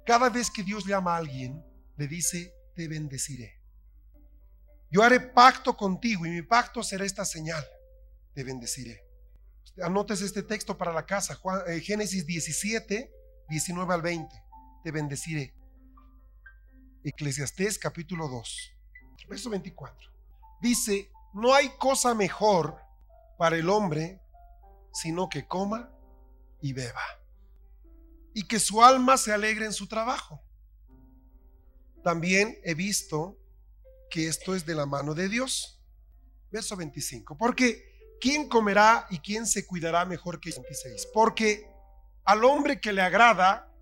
[0.06, 1.64] Cada vez que Dios llama a alguien,
[1.98, 3.57] le dice, te bendeciré.
[4.90, 7.66] Yo haré pacto contigo y mi pacto será esta señal,
[8.34, 9.04] te bendeciré.
[9.82, 13.12] Anotes este texto para la casa, eh, Génesis 17,
[13.50, 14.44] 19 al 20,
[14.84, 15.54] te bendeciré.
[17.04, 18.74] Eclesiastés capítulo 2,
[19.30, 20.10] verso 24.
[20.62, 22.78] Dice, no hay cosa mejor
[23.38, 24.22] para el hombre
[24.98, 25.92] sino que coma
[26.60, 27.04] y beba
[28.34, 30.42] y que su alma se alegre en su trabajo.
[32.04, 33.38] También he visto
[34.10, 35.80] que esto es de la mano de Dios.
[36.52, 37.38] Verso 25.
[37.38, 41.08] Porque ¿quién comerá y quién se cuidará mejor que 26?
[41.14, 41.70] Porque
[42.24, 43.74] al hombre que le agrada,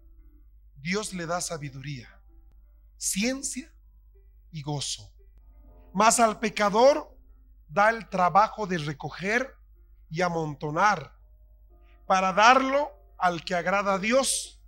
[0.75, 2.09] Dios le da sabiduría,
[2.97, 3.73] ciencia
[4.51, 5.11] y gozo.
[5.93, 7.17] Mas al pecador
[7.67, 9.55] da el trabajo de recoger
[10.09, 11.17] y amontonar
[12.05, 14.61] para darlo al que agrada a Dios.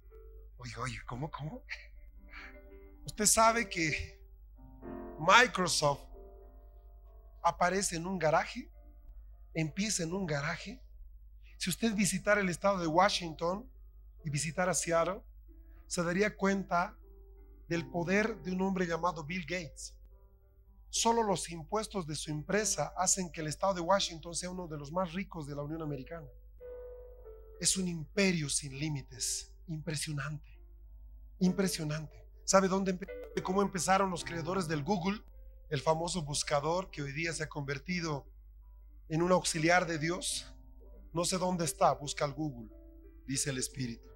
[0.57, 1.63] Oye, oye, ¿cómo, cómo?
[3.05, 4.16] Usted sabe que
[5.19, 6.01] Microsoft
[7.41, 8.71] aparece en un garaje,
[9.53, 10.81] empieza en un garaje.
[11.57, 13.69] Si usted visitara el estado de Washington
[14.23, 15.21] y visitara Seattle,
[15.87, 16.97] se daría cuenta
[17.67, 19.95] del poder de un hombre llamado Bill Gates.
[20.89, 24.77] Solo los impuestos de su empresa hacen que el estado de Washington sea uno de
[24.77, 26.27] los más ricos de la Unión Americana
[27.59, 29.51] es un imperio sin límites.
[29.67, 30.59] Impresionante.
[31.39, 32.26] Impresionante.
[32.47, 32.97] ¿Sabe dónde
[33.43, 35.21] cómo empezaron los creadores del Google?
[35.69, 38.25] El famoso buscador que hoy día se ha convertido
[39.09, 40.49] en un auxiliar de Dios.
[41.11, 42.69] No sé dónde está, busca el Google,
[43.25, 44.07] dice el Espíritu.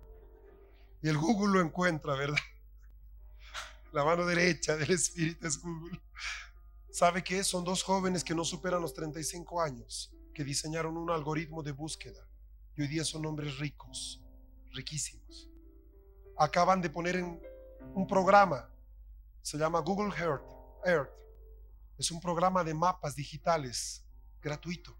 [1.01, 2.37] Y el Google lo encuentra, ¿verdad?
[3.91, 5.99] La mano derecha del Espíritu es Google.
[6.89, 7.43] ¿Sabe qué?
[7.43, 12.25] Son dos jóvenes que no superan los 35 años, que diseñaron un algoritmo de búsqueda
[12.77, 14.23] y hoy día son hombres ricos,
[14.71, 15.49] riquísimos.
[16.37, 17.50] Acaban de poner en
[17.93, 18.69] un programa,
[19.41, 20.43] se llama Google Earth.
[20.85, 21.11] Earth.
[21.97, 24.03] Es un programa de mapas digitales
[24.41, 24.97] gratuito.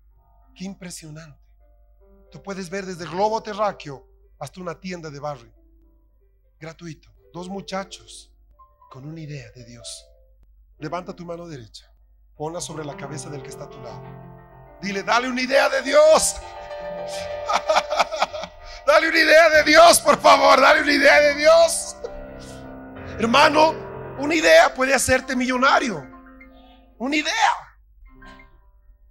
[0.56, 1.40] Qué impresionante.
[2.32, 4.08] Tú puedes ver desde el globo terráqueo
[4.40, 5.54] hasta una tienda de barrio.
[6.60, 7.10] Gratuito.
[7.34, 8.32] Dos muchachos
[8.90, 10.06] con una idea de Dios.
[10.78, 11.92] Levanta tu mano derecha.
[12.36, 14.02] Ponla sobre la cabeza del que está a tu lado.
[14.82, 16.36] Dile, dale una idea de Dios.
[18.86, 21.96] Dale una idea de Dios, por favor, dale una idea de Dios.
[23.20, 23.74] Hermano,
[24.20, 26.08] una idea puede hacerte millonario.
[26.98, 27.34] Una idea.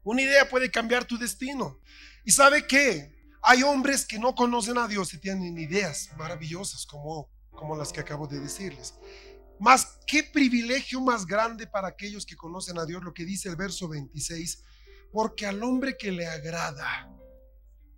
[0.03, 1.79] Una idea puede cambiar tu destino.
[2.25, 3.13] ¿Y sabe qué?
[3.43, 8.01] Hay hombres que no conocen a Dios y tienen ideas maravillosas como, como las que
[8.01, 8.95] acabo de decirles.
[9.59, 13.57] Más qué privilegio más grande para aquellos que conocen a Dios, lo que dice el
[13.57, 14.63] verso 26,
[15.13, 17.11] porque al hombre que le agrada,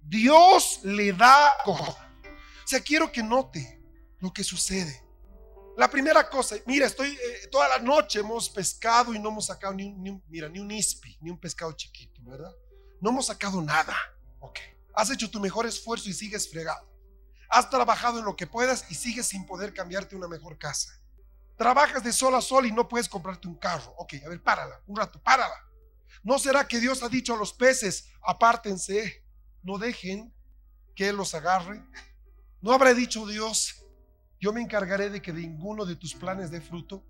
[0.03, 1.97] Dios le da O
[2.67, 3.81] sea, quiero que note
[4.19, 5.02] lo que sucede.
[5.77, 9.73] La primera cosa, mira, estoy eh, toda la noche hemos pescado y no hemos sacado
[9.73, 12.53] ni un, mira, ni un ispi, ni un pescado chiquito, ¿verdad?
[13.01, 13.97] No hemos sacado nada.
[14.41, 14.59] Ok.
[14.95, 16.91] Has hecho tu mejor esfuerzo y sigues fregado.
[17.49, 20.93] Has trabajado en lo que puedas y sigues sin poder cambiarte una mejor casa.
[21.57, 23.95] Trabajas de sol a sol y no puedes comprarte un carro.
[23.97, 25.57] Ok, a ver, párala, un rato, párala.
[26.23, 29.25] ¿No será que Dios ha dicho a los peces, apártense,
[29.63, 30.33] no dejen
[30.95, 31.83] que los agarre.
[32.61, 33.82] ¿No habrá dicho Dios,
[34.42, 37.05] yo me encargaré de que ninguno de tus planes dé fruto?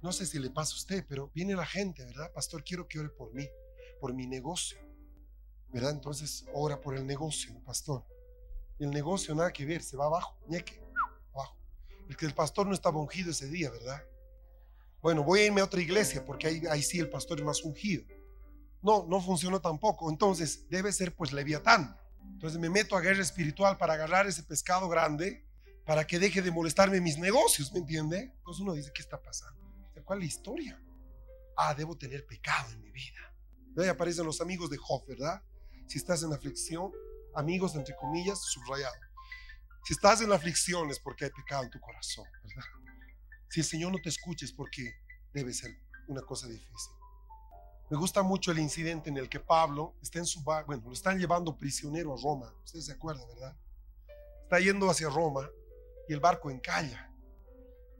[0.00, 2.32] No sé si le pasa a usted, pero viene la gente, ¿verdad?
[2.32, 3.46] Pastor, quiero que ore por mí,
[4.00, 4.78] por mi negocio.
[5.70, 5.90] ¿Verdad?
[5.90, 8.06] Entonces, ora por el negocio, pastor.
[8.78, 10.80] El negocio nada que ver, se va abajo, ñeque,
[11.34, 11.54] abajo.
[12.08, 14.02] El que el pastor no estaba ungido ese día, ¿verdad?
[15.02, 17.62] Bueno, voy a irme a otra iglesia porque ahí, ahí sí el pastor es más
[17.62, 18.04] ungido.
[18.80, 20.08] No, no funcionó tampoco.
[20.08, 21.94] Entonces, debe ser pues leviatán.
[22.22, 25.51] Entonces me meto a guerra espiritual para agarrar ese pescado grande
[25.84, 28.32] para que deje de molestarme mis negocios, ¿me entiende?
[28.38, 29.60] Entonces uno dice, ¿qué está pasando?
[30.04, 30.82] ¿Cuál es la historia?
[31.56, 33.34] Ah, debo tener pecado en mi vida.
[33.78, 35.42] Ahí aparecen los amigos de Job, ¿verdad?
[35.86, 36.92] Si estás en aflicción,
[37.34, 38.94] amigos entre comillas, subrayado.
[39.84, 42.64] Si estás en aflicción es porque hay pecado en tu corazón, ¿verdad?
[43.48, 44.94] Si el Señor no te escucha es porque
[45.32, 45.76] debe ser
[46.08, 46.92] una cosa difícil.
[47.90, 51.18] Me gusta mucho el incidente en el que Pablo está en su bueno, lo están
[51.18, 53.56] llevando prisionero a Roma, ustedes se acuerdan, ¿verdad?
[54.44, 55.48] Está yendo hacia Roma
[56.12, 57.12] el barco encalla.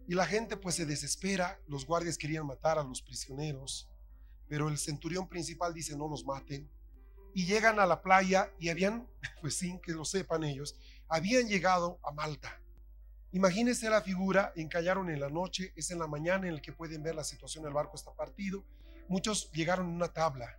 [0.07, 3.88] Y la gente pues se desespera, los guardias querían matar a los prisioneros,
[4.48, 6.70] pero el centurión principal dice no los maten.
[7.35, 9.09] Y llegan a la playa y habían,
[9.40, 10.77] pues sin que lo sepan ellos,
[11.09, 12.61] habían llegado a Malta.
[13.31, 17.03] Imagínense la figura, encallaron en la noche, es en la mañana en el que pueden
[17.03, 18.62] ver la situación, el barco está partido.
[19.09, 20.59] Muchos llegaron en una tabla,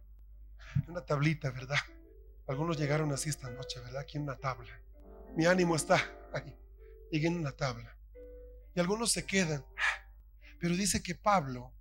[0.88, 1.78] una tablita, ¿verdad?
[2.48, 4.02] Algunos llegaron así esta noche, ¿verdad?
[4.02, 4.80] Aquí en una tabla.
[5.36, 6.02] Mi ánimo está
[6.34, 6.63] ahí
[7.14, 7.96] lleguen en la tabla.
[8.74, 9.64] Y algunos se quedan.
[10.60, 11.72] Pero dice que Pablo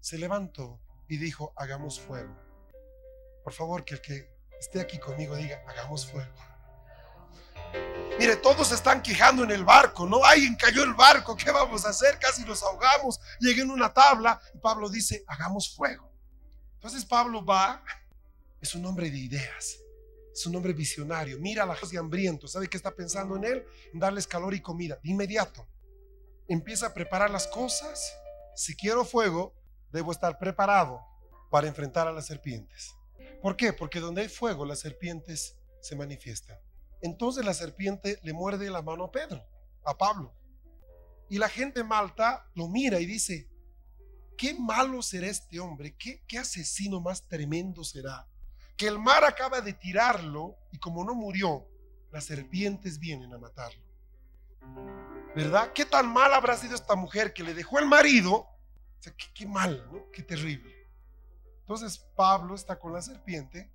[0.00, 2.34] se levantó y dijo, hagamos fuego.
[3.44, 6.32] Por favor, que el que esté aquí conmigo diga, hagamos fuego.
[8.18, 10.24] Mire, todos están quejando en el barco, ¿no?
[10.24, 12.18] Alguien cayó el barco, ¿qué vamos a hacer?
[12.18, 13.20] Casi nos ahogamos.
[13.40, 16.10] Llegué en una tabla y Pablo dice, hagamos fuego.
[16.74, 17.84] Entonces Pablo va,
[18.58, 19.80] es un hombre de ideas.
[20.38, 21.36] Es un hombre visionario.
[21.40, 22.46] Mira a la gente hambriento.
[22.46, 23.64] ¿Sabe qué está pensando en él?
[23.92, 24.96] En darles calor y comida.
[25.02, 25.66] De inmediato.
[26.46, 28.14] Empieza a preparar las cosas.
[28.54, 29.52] Si quiero fuego,
[29.90, 31.00] debo estar preparado
[31.50, 32.94] para enfrentar a las serpientes.
[33.42, 33.72] ¿Por qué?
[33.72, 36.56] Porque donde hay fuego, las serpientes se manifiestan.
[37.02, 39.44] Entonces la serpiente le muerde la mano a Pedro,
[39.84, 40.32] a Pablo.
[41.28, 43.50] Y la gente Malta lo mira y dice,
[44.36, 48.28] qué malo será este hombre, qué, qué asesino más tremendo será
[48.78, 51.66] que el mar acaba de tirarlo y como no murió,
[52.12, 53.82] las serpientes vienen a matarlo.
[55.34, 55.72] ¿Verdad?
[55.74, 58.32] ¿Qué tan mal habrá sido esta mujer que le dejó el marido?
[58.34, 60.10] O sea, qué, mal, ¿no?
[60.12, 60.74] Qué terrible.
[61.60, 63.70] Entonces Pablo está con la serpiente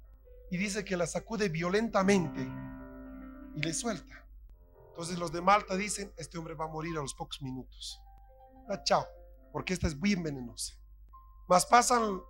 [0.50, 2.42] y dice que la sacude violentamente
[3.56, 4.26] y le suelta.
[4.89, 8.00] Entonces los de Malta dicen, este hombre va a morir a los pocos minutos.
[8.70, 9.06] Ah, chao,
[9.52, 10.76] porque esta es bien venenosa.
[11.50, 12.22] Más pasan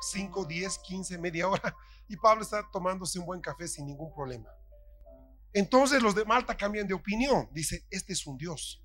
[0.00, 1.76] 5, 10, 15, media hora
[2.08, 4.48] y Pablo está tomándose un buen café sin ningún problema.
[5.52, 7.48] Entonces los de Malta cambian de opinión.
[7.52, 8.82] Dice, este es un Dios.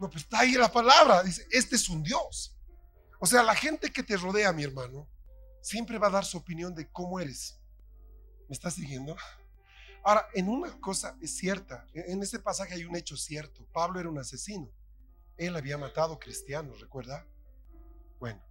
[0.00, 1.22] No, pues está ahí la palabra.
[1.22, 2.56] Dice, este es un Dios.
[3.20, 5.08] O sea, la gente que te rodea, mi hermano,
[5.60, 7.58] siempre va a dar su opinión de cómo eres.
[8.48, 9.16] ¿Me estás siguiendo?
[10.04, 11.86] Ahora, en una cosa es cierta.
[11.92, 13.66] En este pasaje hay un hecho cierto.
[13.72, 14.70] Pablo era un asesino.
[15.36, 17.26] Él había matado cristianos, ¿recuerda?
[18.18, 18.42] Bueno,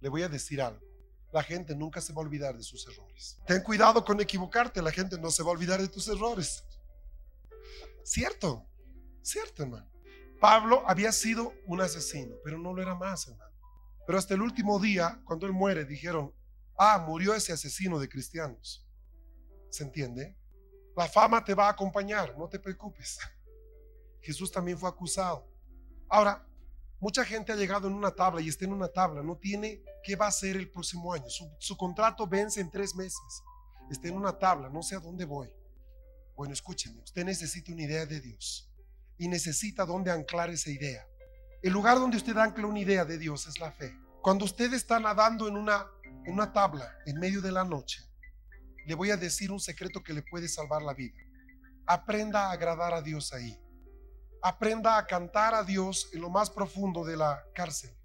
[0.00, 0.91] le voy a decir algo
[1.32, 3.38] la gente nunca se va a olvidar de sus errores.
[3.46, 6.62] Ten cuidado con equivocarte, la gente no se va a olvidar de tus errores.
[8.04, 8.66] Cierto,
[9.22, 9.90] cierto, hermano.
[10.40, 13.52] Pablo había sido un asesino, pero no lo era más, hermano.
[14.06, 16.34] Pero hasta el último día, cuando él muere, dijeron,
[16.76, 18.86] ah, murió ese asesino de cristianos.
[19.70, 20.36] ¿Se entiende?
[20.94, 23.18] La fama te va a acompañar, no te preocupes.
[24.20, 25.48] Jesús también fue acusado.
[26.08, 26.46] Ahora,
[27.02, 30.14] Mucha gente ha llegado en una tabla y está en una tabla, no tiene qué
[30.14, 31.24] va a hacer el próximo año.
[31.58, 33.42] Su, contrato vence en tres meses.
[33.90, 35.52] Está en una tabla, no sé a dónde voy.
[36.36, 38.70] Bueno, escúcheme, usted necesita una idea de Dios
[39.18, 41.04] y necesita dónde anclar esa idea.
[41.60, 43.98] El lugar donde usted ancla una idea de Dios es la fe.
[44.22, 45.84] Cuando usted está nadando en una,
[46.24, 48.00] en una tabla en medio de la noche,
[48.86, 51.18] le voy a decir un secreto que le puede salvar la vida.
[51.84, 53.58] Aprenda a agradar a Dios ahí
[54.42, 57.96] aprenda a cantar a Dios en lo más profundo de la cárcel.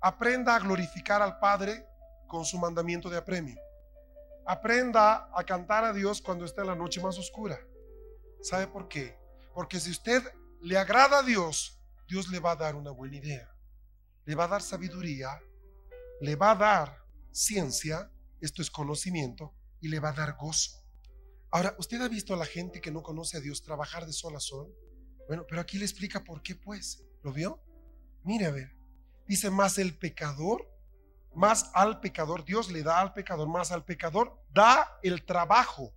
[0.00, 1.86] Aprenda a glorificar al Padre
[2.26, 3.60] con su mandamiento de apremio.
[4.46, 7.60] Aprenda a cantar a Dios cuando esté en la noche más oscura.
[8.40, 9.18] ¿Sabe por qué?
[9.54, 10.22] Porque si usted
[10.62, 13.54] le agrada a Dios, Dios le va a dar una buena idea.
[14.24, 15.38] Le va a dar sabiduría,
[16.22, 20.82] le va a dar ciencia, esto es conocimiento, y le va a dar gozo.
[21.50, 24.34] Ahora, ¿usted ha visto a la gente que no conoce a Dios trabajar de sol
[24.36, 24.74] a sol?
[25.30, 27.04] Bueno, pero aquí le explica por qué, pues.
[27.22, 27.62] ¿Lo vio?
[28.24, 28.76] Mire, a ver.
[29.28, 30.68] Dice, más el pecador,
[31.34, 35.94] más al pecador, Dios le da al pecador, más al pecador, da el trabajo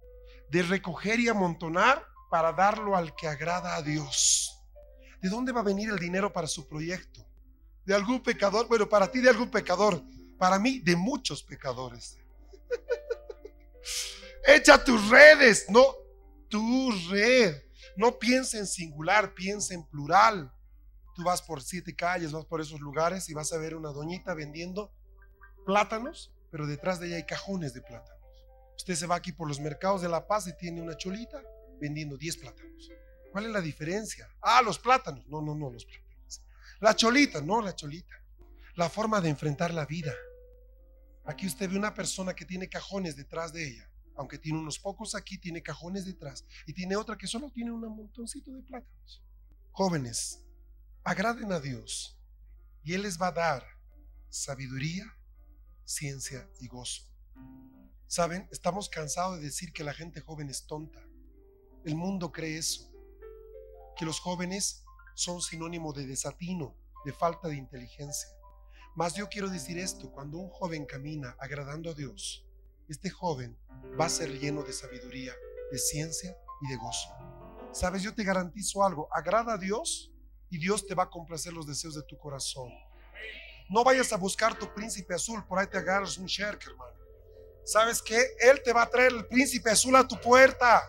[0.51, 4.61] de recoger y amontonar para darlo al que agrada a Dios.
[5.19, 7.25] ¿De dónde va a venir el dinero para su proyecto?
[7.85, 10.01] de algún pecador, bueno, para ti de algún pecador,
[10.37, 12.17] para mí de muchos pecadores.
[14.47, 15.95] Echa tus redes, no
[16.49, 17.61] tu red.
[17.95, 20.51] No piensa en singular, piensa en plural.
[21.15, 24.33] Tú vas por siete calles, vas por esos lugares y vas a ver una doñita
[24.33, 24.91] vendiendo
[25.65, 28.23] plátanos, pero detrás de ella hay cajones de plátanos.
[28.75, 31.41] Usted se va aquí por los mercados de La Paz y tiene una cholita
[31.79, 32.89] vendiendo 10 plátanos.
[33.31, 34.27] ¿Cuál es la diferencia?
[34.41, 35.27] Ah, los plátanos.
[35.27, 36.41] No, no, no, los plátanos.
[36.79, 38.15] La cholita, no, la cholita.
[38.75, 40.13] La forma de enfrentar la vida.
[41.25, 43.89] Aquí usted ve una persona que tiene cajones detrás de ella.
[44.15, 46.45] Aunque tiene unos pocos aquí, tiene cajones detrás.
[46.67, 49.23] Y tiene otra que solo tiene un montoncito de plátanos.
[49.71, 50.43] Jóvenes,
[51.03, 52.19] agraden a Dios
[52.83, 53.65] y Él les va a dar
[54.29, 55.05] sabiduría,
[55.85, 57.03] ciencia y gozo.
[58.07, 60.99] Saben, estamos cansados de decir que la gente joven es tonta.
[61.83, 62.91] El mundo cree eso,
[63.97, 64.83] que los jóvenes
[65.15, 68.29] son sinónimo de desatino, de falta de inteligencia.
[68.95, 72.45] Mas yo quiero decir esto, cuando un joven camina agradando a Dios,
[72.87, 73.57] este joven
[73.99, 75.33] va a ser lleno de sabiduría,
[75.71, 77.09] de ciencia y de gozo.
[77.71, 80.11] Sabes, yo te garantizo algo, agrada a Dios
[80.49, 82.69] y Dios te va a complacer los deseos de tu corazón.
[83.69, 86.93] No vayas a buscar tu príncipe azul, por ahí te agarras un sherk, hermano.
[87.65, 88.21] ¿Sabes qué?
[88.39, 90.83] Él te va a traer el príncipe azul a tu puerta.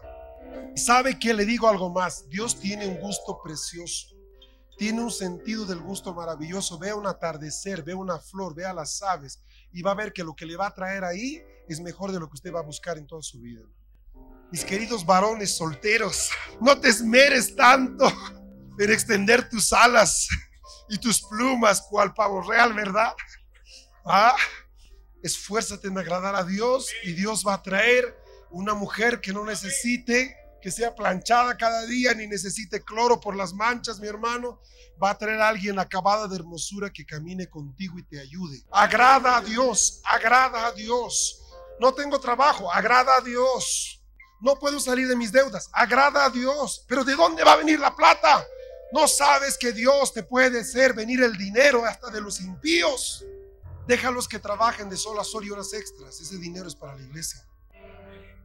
[0.74, 2.28] ¿Sabe que le digo algo más?
[2.28, 4.14] Dios tiene un gusto precioso
[4.76, 6.78] tiene un sentido del gusto maravilloso.
[6.78, 9.40] Ve un atardecer, ve una flor, ve a las aves
[9.72, 12.20] y va a ver que lo que le va a traer ahí es mejor de
[12.20, 13.62] lo que usted va a buscar en toda su vida.
[14.50, 18.06] Mis queridos varones solteros, no te esmeres tanto
[18.78, 20.28] en extender tus alas
[20.88, 23.14] y tus plumas cual pavo real, ¿verdad?
[24.04, 24.36] Ah,
[25.22, 28.16] esfuérzate en agradar a Dios y Dios va a traer
[28.50, 33.52] una mujer que no necesite que sea planchada cada día, ni necesite cloro por las
[33.52, 34.62] manchas, mi hermano.
[35.02, 38.64] Va a traer a alguien acabada de hermosura que camine contigo y te ayude.
[38.70, 41.43] Agrada a Dios, agrada a Dios.
[41.80, 44.00] No tengo trabajo, agrada a Dios.
[44.40, 46.84] No puedo salir de mis deudas, agrada a Dios.
[46.86, 48.44] Pero ¿de dónde va a venir la plata?
[48.92, 53.24] No sabes que Dios te puede hacer venir el dinero hasta de los impíos.
[53.86, 56.20] Déjalos que trabajen de sol a sol y horas extras.
[56.20, 57.44] Ese dinero es para la iglesia.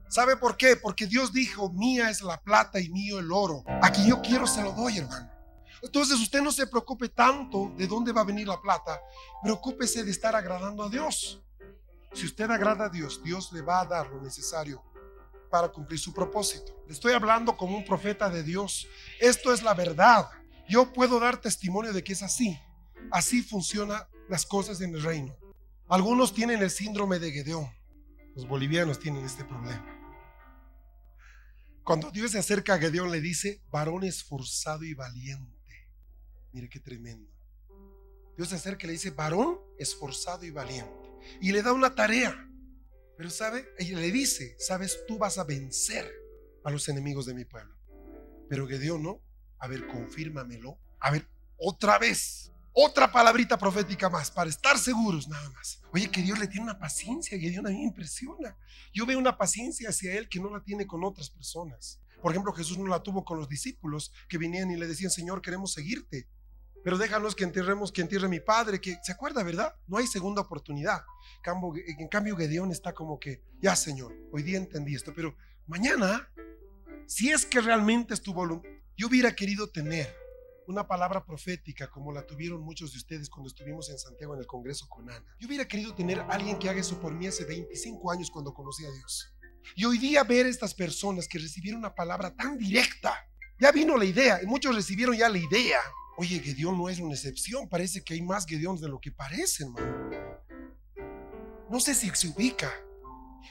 [0.10, 0.76] ¿Sabe por qué?
[0.76, 3.64] Porque Dios dijo, mía es la plata y mío el oro.
[3.84, 5.30] Aquí yo quiero, se lo doy, hermano.
[5.82, 9.00] Entonces usted no se preocupe tanto de dónde va a venir la plata.
[9.44, 11.42] Preocúpese de estar agradando a Dios.
[12.14, 14.84] Si usted agrada a Dios, Dios le va a dar lo necesario
[15.50, 16.84] para cumplir su propósito.
[16.88, 18.88] Le estoy hablando como un profeta de Dios.
[19.20, 20.30] Esto es la verdad.
[20.68, 22.60] Yo puedo dar testimonio de que es así.
[23.12, 25.36] Así funcionan las cosas en el reino.
[25.88, 27.70] Algunos tienen el síndrome de Gedeón.
[28.36, 29.96] Los bolivianos tienen este problema.
[31.84, 35.90] Cuando Dios se acerca a Gedeón le dice, varón esforzado y valiente.
[36.52, 37.32] Mire qué tremendo.
[38.38, 41.09] Dios se acerca y le dice, varón esforzado y valiente.
[41.42, 42.48] Y le da una tarea.
[43.18, 46.10] Pero sabe, ella le dice, sabes, tú vas a vencer
[46.64, 47.76] a los enemigos de mi pueblo.
[48.50, 49.22] Pero Gedeón no.
[49.60, 50.80] A ver, confírmamelo.
[51.00, 52.52] A ver, otra vez.
[52.72, 55.82] Otra palabrita profética más para estar seguros nada más.
[55.92, 58.58] Oye, que Dios le tiene una paciencia, Dios a mí me impresiona.
[58.94, 62.00] Yo veo una paciencia hacia Él que no la tiene con otras personas.
[62.22, 65.42] Por ejemplo, Jesús no la tuvo con los discípulos que venían y le decían, Señor,
[65.42, 66.30] queremos seguirte.
[66.84, 69.76] Pero déjanos que enterremos, que entierre mi padre, que se acuerda, ¿verdad?
[69.88, 71.02] No hay segunda oportunidad.
[71.98, 75.36] En cambio, Gedeón está como que, ya Señor, hoy día entendí esto, pero
[75.68, 76.32] mañana,
[77.08, 80.14] si es que realmente es tu voluntad, yo hubiera querido tener
[80.68, 84.46] una palabra profética como la tuvieron muchos de ustedes cuando estuvimos en Santiago en el
[84.46, 85.26] Congreso con Ana.
[85.40, 88.86] Yo hubiera querido tener alguien que haga eso por mí hace 25 años cuando conocí
[88.86, 89.34] a Dios.
[89.76, 93.16] Y hoy día ver estas personas que recibieron una palabra tan directa,
[93.60, 95.80] ya vino la idea, y muchos recibieron ya la idea.
[96.22, 99.74] Oye, Gedeón no es una excepción, parece que hay más Gedeones de lo que parecen,
[99.78, 100.10] hermano.
[101.70, 102.70] No sé si se ubica.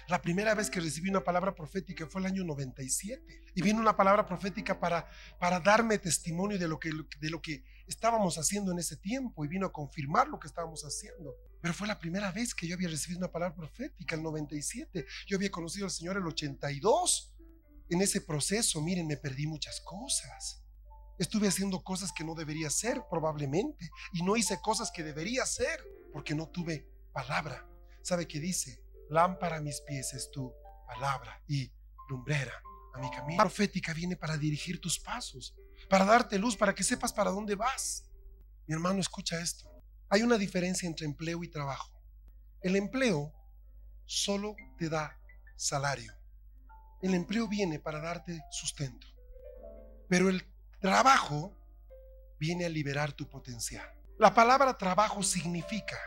[0.06, 3.24] La primera vez que recibí una palabra profética fue el año 97.
[3.54, 5.08] Y vino una palabra profética para,
[5.40, 9.46] para darme testimonio de lo, que, de lo que estábamos haciendo en ese tiempo.
[9.46, 11.36] Y vino a confirmar lo que estábamos haciendo.
[11.62, 15.06] Pero fue la primera vez que yo había recibido una palabra profética, el 97.
[15.26, 17.34] Yo había conocido al Señor el 82.
[17.88, 20.67] En ese proceso, miren, me perdí muchas cosas.
[21.18, 23.90] Estuve haciendo cosas que no debería hacer, probablemente.
[24.12, 27.68] Y no hice cosas que debería hacer porque no tuve palabra.
[28.02, 28.82] ¿Sabe qué dice?
[29.10, 30.52] Lámpara a mis pies es tu
[30.86, 31.70] palabra y
[32.08, 32.62] lumbrera
[32.94, 33.36] a mi camino.
[33.36, 35.54] La profética viene para dirigir tus pasos,
[35.88, 38.04] para darte luz, para que sepas para dónde vas.
[38.66, 39.70] Mi hermano, escucha esto.
[40.08, 41.92] Hay una diferencia entre empleo y trabajo.
[42.60, 43.34] El empleo
[44.04, 45.18] solo te da
[45.56, 46.12] salario.
[47.02, 49.06] El empleo viene para darte sustento.
[50.08, 50.42] Pero el
[50.80, 51.56] trabajo
[52.38, 53.88] viene a liberar tu potencial.
[54.18, 55.98] La palabra trabajo significa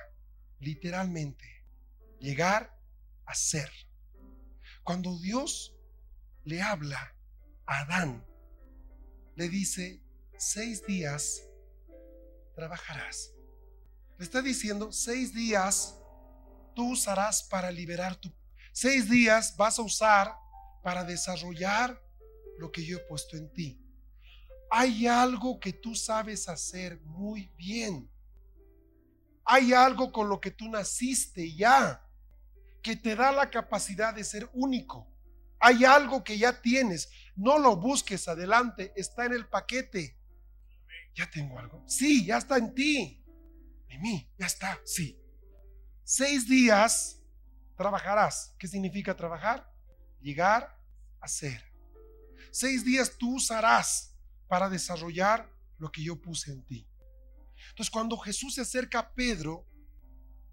[0.60, 1.66] literalmente
[2.20, 2.78] llegar
[3.26, 3.72] a ser.
[4.84, 5.76] Cuando Dios
[6.44, 7.16] le habla
[7.66, 8.26] a Adán,
[9.36, 10.02] le dice,
[10.38, 11.44] seis días
[12.56, 13.34] trabajarás.
[14.18, 15.98] Le está diciendo, seis días
[16.76, 18.32] tú usarás para liberar tu...
[18.74, 20.34] Seis días vas a usar
[20.84, 22.02] para desarrollar
[22.58, 23.81] lo que yo he puesto en ti.
[24.74, 28.10] Hay algo que tú sabes hacer muy bien.
[29.44, 32.02] Hay algo con lo que tú naciste ya,
[32.82, 35.06] que te da la capacidad de ser único.
[35.60, 37.10] Hay algo que ya tienes.
[37.36, 40.18] No lo busques adelante, está en el paquete.
[41.16, 41.84] Ya tengo algo.
[41.86, 43.22] Sí, ya está en ti.
[43.90, 45.20] En mí, ya está, sí.
[46.06, 47.20] Seis días
[47.76, 48.56] trabajarás.
[48.58, 49.70] ¿Qué significa trabajar?
[50.22, 50.80] Llegar
[51.20, 51.62] a ser.
[52.52, 54.11] Seis días tú usarás
[54.52, 56.86] para desarrollar lo que yo puse en ti.
[57.70, 59.66] Entonces cuando Jesús se acerca a Pedro,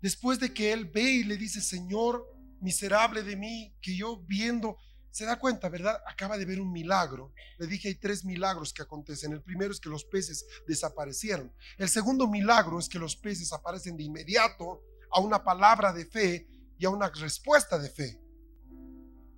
[0.01, 2.25] después de que él ve y le dice, Señor,
[2.61, 4.77] miserable de mí, que yo viendo,
[5.11, 6.01] se da cuenta, ¿verdad?
[6.07, 7.33] Acaba de ver un milagro.
[7.59, 9.33] Le dije, hay tres milagros que acontecen.
[9.33, 11.53] El primero es que los peces desaparecieron.
[11.77, 14.81] El segundo milagro es que los peces aparecen de inmediato
[15.11, 16.47] a una palabra de fe
[16.79, 18.21] y a una respuesta de fe.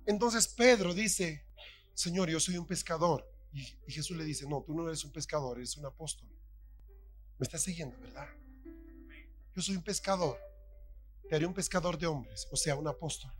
[0.05, 1.47] Entonces Pedro dice,
[1.95, 3.27] Señor, yo soy un pescador.
[3.53, 6.29] Y, Jesús le dice, no, tú no eres un pescador, eres un apóstol.
[7.37, 8.27] Me estás siguiendo, ¿verdad?
[9.55, 10.37] Yo soy un pescador.
[11.27, 13.31] Te haré un pescador de hombres, o sea, un apóstol.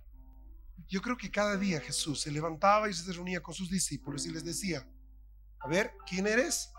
[0.87, 4.31] Yo creo que cada día Jesús se levantaba y se reunía con sus discípulos y
[4.31, 4.87] les decía,
[5.59, 6.71] a ver, ¿quién eres?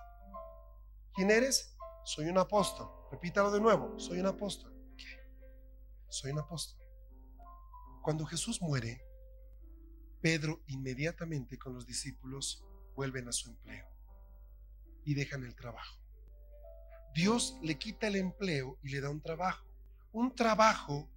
[1.14, 1.76] ¿Quién eres?
[2.04, 2.88] Soy un apóstol.
[3.10, 4.74] Repítalo de nuevo, soy un apóstol.
[4.96, 5.18] ¿Qué?
[6.08, 6.78] Soy un apóstol.
[8.02, 9.00] Cuando Jesús muere,
[10.20, 12.64] Pedro inmediatamente con los discípulos
[12.94, 13.86] vuelven a su empleo
[15.04, 15.98] y dejan el trabajo.
[17.14, 19.66] Dios le quita el empleo y le da un trabajo.
[20.12, 21.10] Un trabajo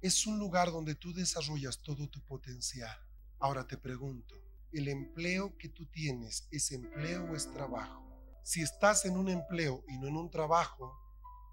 [0.00, 2.96] es un lugar donde tú desarrollas todo tu potencial.
[3.38, 4.34] Ahora te pregunto,
[4.72, 8.06] ¿el empleo que tú tienes es empleo o es trabajo?
[8.42, 10.98] Si estás en un empleo y no en un trabajo,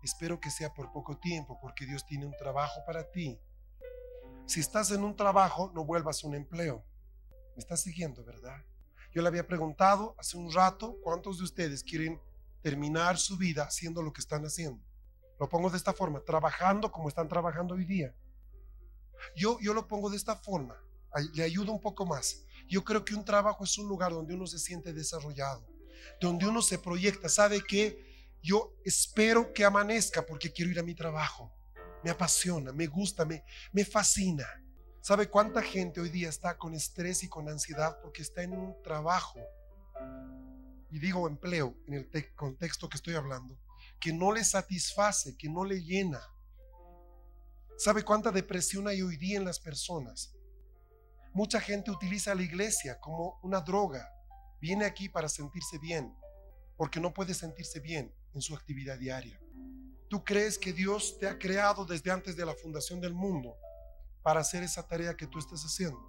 [0.01, 3.39] espero que sea por poco tiempo porque Dios tiene un trabajo para ti.
[4.45, 6.83] Si estás en un trabajo, no vuelvas a un empleo.
[7.55, 8.63] Me estás siguiendo, ¿verdad?
[9.17, 12.21] Yo le había preguntado hace un rato cuántos de ustedes quieren
[12.61, 14.79] terminar su vida haciendo lo que están haciendo.
[15.39, 18.13] Lo pongo de esta forma, trabajando como están trabajando hoy día.
[19.35, 20.79] Yo, yo lo pongo de esta forma,
[21.33, 22.43] le ayudo un poco más.
[22.69, 25.65] Yo creo que un trabajo es un lugar donde uno se siente desarrollado,
[26.21, 30.93] donde uno se proyecta, sabe que yo espero que amanezca porque quiero ir a mi
[30.93, 31.51] trabajo.
[32.03, 34.45] Me apasiona, me gusta, me, me fascina.
[35.07, 38.75] ¿Sabe cuánta gente hoy día está con estrés y con ansiedad porque está en un
[38.83, 39.39] trabajo?
[40.91, 43.57] Y digo empleo en el contexto que estoy hablando,
[44.01, 46.19] que no le satisface, que no le llena
[47.77, 50.35] ¿Sabe cuánta depresión hay hoy día en las personas?
[51.31, 54.11] Mucha gente utiliza la iglesia como una droga.
[54.59, 56.13] Viene aquí para sentirse bien,
[56.75, 59.39] porque no puede sentirse bien en su actividad diaria.
[60.09, 63.55] ¿Tú crees que Dios te ha creado desde antes de la fundación del mundo
[64.27, 66.05] para hacer esa tarea que tú estás haciendo?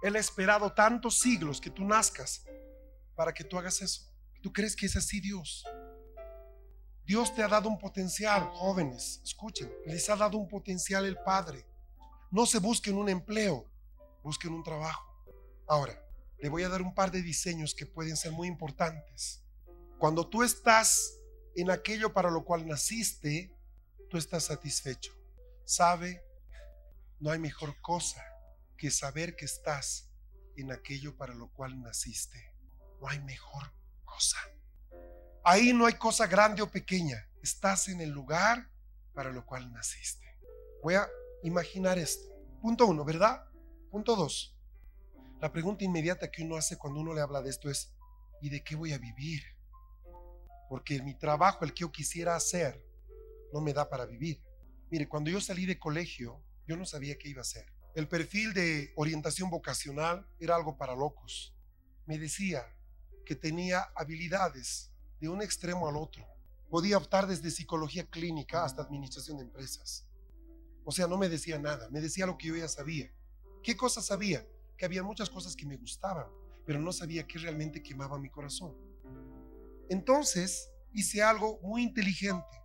[0.00, 2.44] Él ha esperado tantos siglos que tú nazcas
[3.16, 4.08] para que tú hagas eso.
[4.40, 5.64] ¿Tú crees que es así Dios?
[7.04, 11.66] Dios te ha dado un potencial, jóvenes, escuchen, les ha dado un potencial el Padre.
[12.30, 13.68] No se busquen un empleo,
[14.22, 15.04] busquen un trabajo.
[15.66, 16.00] Ahora,
[16.38, 19.42] le voy a dar un par de diseños que pueden ser muy importantes.
[19.98, 21.18] Cuando tú estás
[21.56, 23.52] en aquello para lo cual naciste,
[24.08, 25.12] tú estás satisfecho.
[25.64, 26.22] Sabe,
[27.22, 28.20] no hay mejor cosa
[28.76, 30.10] que saber que estás
[30.56, 32.52] en aquello para lo cual naciste.
[33.00, 33.72] No hay mejor
[34.04, 34.38] cosa.
[35.44, 37.28] Ahí no hay cosa grande o pequeña.
[37.40, 38.68] Estás en el lugar
[39.14, 40.36] para lo cual naciste.
[40.82, 41.08] Voy a
[41.44, 42.28] imaginar esto.
[42.60, 43.44] Punto uno, ¿verdad?
[43.88, 44.58] Punto dos.
[45.40, 47.94] La pregunta inmediata que uno hace cuando uno le habla de esto es,
[48.40, 49.44] ¿y de qué voy a vivir?
[50.68, 52.84] Porque mi trabajo, el que yo quisiera hacer,
[53.52, 54.42] no me da para vivir.
[54.90, 56.42] Mire, cuando yo salí de colegio,
[56.72, 57.66] yo no sabía qué iba a hacer.
[57.94, 61.54] El perfil de orientación vocacional era algo para locos.
[62.06, 62.64] Me decía
[63.26, 66.26] que tenía habilidades de un extremo al otro.
[66.70, 70.06] Podía optar desde psicología clínica hasta administración de empresas.
[70.84, 73.12] O sea, no me decía nada, me decía lo que yo ya sabía.
[73.62, 74.46] ¿Qué cosas sabía?
[74.78, 76.26] Que había muchas cosas que me gustaban,
[76.64, 78.74] pero no sabía qué realmente quemaba mi corazón.
[79.90, 82.61] Entonces hice algo muy inteligente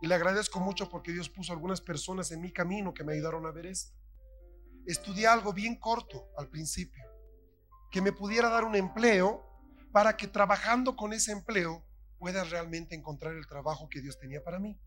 [0.00, 3.46] y le agradezco mucho porque Dios puso algunas personas en mi camino que me ayudaron
[3.46, 3.92] a ver esto.
[4.86, 7.04] Estudié algo bien corto al principio,
[7.90, 9.44] que me pudiera dar un empleo
[9.92, 11.84] para que trabajando con ese empleo
[12.18, 14.78] pueda realmente encontrar el trabajo que Dios tenía para mí.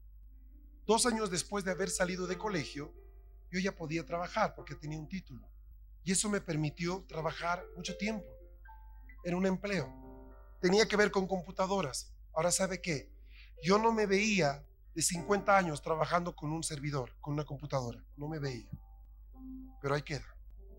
[0.85, 2.93] Dos años después de haber salido de colegio,
[3.51, 5.47] yo ya podía trabajar porque tenía un título.
[6.03, 8.25] Y eso me permitió trabajar mucho tiempo
[9.23, 9.93] en un empleo.
[10.61, 12.13] Tenía que ver con computadoras.
[12.33, 13.11] Ahora sabe qué,
[13.61, 18.03] yo no me veía de 50 años trabajando con un servidor, con una computadora.
[18.17, 18.69] No me veía.
[19.81, 20.25] Pero ahí queda.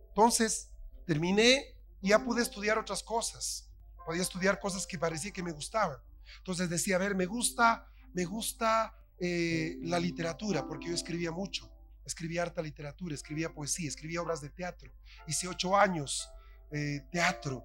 [0.08, 0.70] Entonces,
[1.06, 3.70] terminé y ya pude estudiar otras cosas.
[4.04, 5.98] Podía estudiar cosas que parecía que me gustaban.
[6.38, 11.70] Entonces decía, a ver, me gusta, me gusta eh, la literatura, porque yo escribía mucho.
[12.04, 14.92] Escribía harta literatura, escribía poesía, escribía obras de teatro.
[15.26, 16.28] Hice ocho años
[16.72, 17.64] eh, teatro.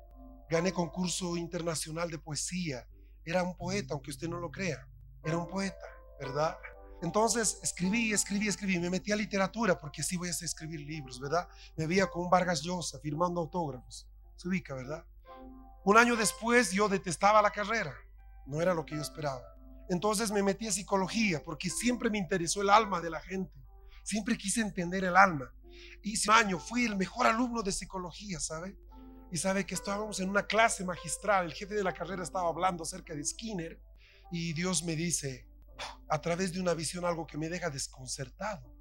[0.50, 2.88] Gané concurso internacional de poesía.
[3.26, 4.88] Era un poeta, aunque usted no lo crea.
[5.24, 5.86] Era un poeta,
[6.20, 6.58] ¿verdad?
[7.02, 8.80] Entonces escribí, escribí, escribí.
[8.80, 11.48] Me metí a literatura porque sí voy a escribir libros, ¿verdad?
[11.76, 14.08] Me veía con Vargas Llosa firmando autógrafos.
[14.36, 15.06] Se ubica, ¿verdad?
[15.84, 17.94] Un año después yo detestaba la carrera.
[18.46, 19.44] No era lo que yo esperaba.
[19.90, 23.54] Entonces me metí a psicología porque siempre me interesó el alma de la gente.
[24.04, 25.54] Siempre quise entender el alma.
[26.02, 28.76] Y un año fui el mejor alumno de psicología, ¿sabe?
[29.32, 31.46] Y sabe que estábamos en una clase magistral.
[31.46, 33.80] El jefe de la carrera estaba hablando acerca de Skinner.
[34.32, 35.48] Y Dios me dice,
[36.10, 38.76] a través de una visión, algo que me deja desconcertado.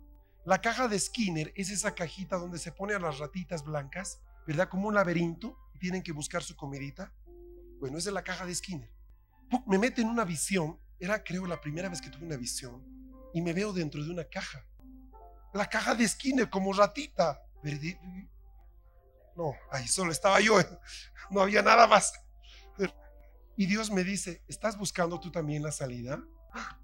[0.44, 4.68] La caja de Skinner es esa cajita donde se pone a las ratitas blancas ¿verdad?
[4.68, 7.12] Como un laberinto y tienen que buscar su comidita.
[7.80, 8.90] Bueno, esa es la caja de Skinner.
[9.66, 12.82] Me mete en una visión, era creo la primera vez que tuve una visión,
[13.34, 14.64] y me veo dentro de una caja.
[15.52, 17.42] La caja de Skinner como ratita.
[19.36, 20.58] No, ahí solo estaba yo,
[21.30, 22.12] no había nada más.
[23.56, 26.22] Y Dios me dice, ¿estás buscando tú también la salida?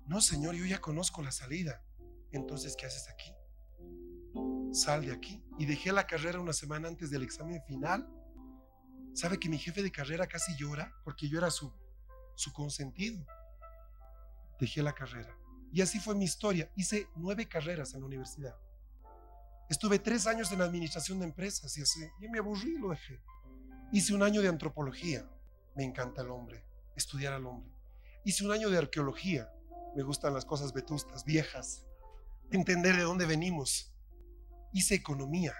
[0.06, 1.82] No, Señor, yo ya conozco la salida.
[2.32, 3.34] Entonces, ¿qué haces aquí?
[4.74, 5.42] sal de aquí.
[5.58, 8.08] Y dejé la carrera una semana antes del examen final.
[9.14, 10.92] ¿Sabe que mi jefe de carrera casi llora?
[11.04, 11.72] Porque yo era su,
[12.34, 13.24] su consentido.
[14.58, 15.36] Dejé la carrera.
[15.72, 16.70] Y así fue mi historia.
[16.76, 18.56] Hice nueve carreras en la universidad.
[19.68, 22.00] Estuve tres años en administración de empresas y así.
[22.30, 23.20] Me aburrí y lo dejé.
[23.92, 25.28] Hice un año de antropología.
[25.74, 26.64] Me encanta el hombre,
[26.96, 27.72] estudiar al hombre.
[28.24, 29.50] Hice un año de arqueología.
[29.94, 31.86] Me gustan las cosas vetustas, viejas.
[32.50, 33.92] Entender de dónde venimos
[34.74, 35.54] Hice economía.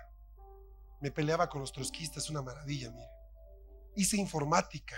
[1.03, 3.11] Me peleaba con los trotskistas, una maravilla, mire.
[3.95, 4.97] Hice informática.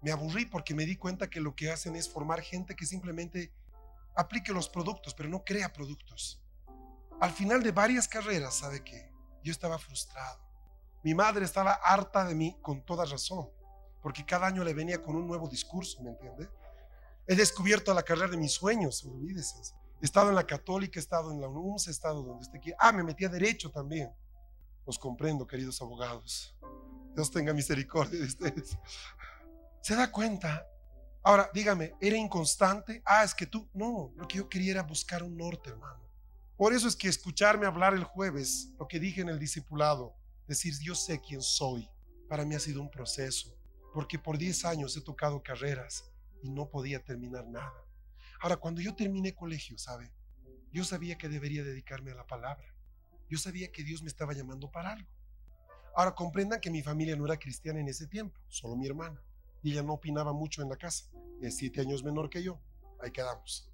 [0.00, 3.52] Me aburrí porque me di cuenta que lo que hacen es formar gente que simplemente
[4.16, 6.42] aplique los productos, pero no crea productos.
[7.20, 9.12] Al final de varias carreras, ¿sabe qué?
[9.42, 10.40] Yo estaba frustrado.
[11.02, 13.50] Mi madre estaba harta de mí con toda razón,
[14.00, 16.48] porque cada año le venía con un nuevo discurso, ¿me entiende?
[17.26, 19.56] He descubierto la carrera de mis sueños, olvídese.
[20.02, 22.76] He estado en la católica, he estado en la UNUMS, he estado donde usted quiera.
[22.80, 24.12] Ah, me metí a derecho también.
[24.86, 26.54] Los comprendo, queridos abogados.
[27.14, 28.76] Dios tenga misericordia de ustedes.
[29.80, 30.66] ¿Se da cuenta?
[31.22, 33.02] Ahora, dígame, ¿era inconstante?
[33.06, 36.02] Ah, es que tú, no, lo que yo quería era buscar un norte, hermano.
[36.56, 40.14] Por eso es que escucharme hablar el jueves, lo que dije en el discipulado,
[40.46, 41.88] decir yo sé quién soy,
[42.28, 43.56] para mí ha sido un proceso,
[43.94, 46.04] porque por 10 años he tocado carreras
[46.44, 47.72] y no podía terminar nada.
[48.40, 50.12] Ahora, cuando yo terminé colegio, ¿sabe?
[50.70, 52.66] Yo sabía que debería dedicarme a la palabra.
[53.30, 55.08] Yo sabía que Dios me estaba llamando para algo.
[55.96, 59.22] Ahora, comprendan que mi familia no era cristiana en ese tiempo, solo mi hermana.
[59.62, 61.06] Y ella no opinaba mucho en la casa.
[61.40, 62.60] Es siete años menor que yo.
[63.00, 63.72] Ahí quedamos.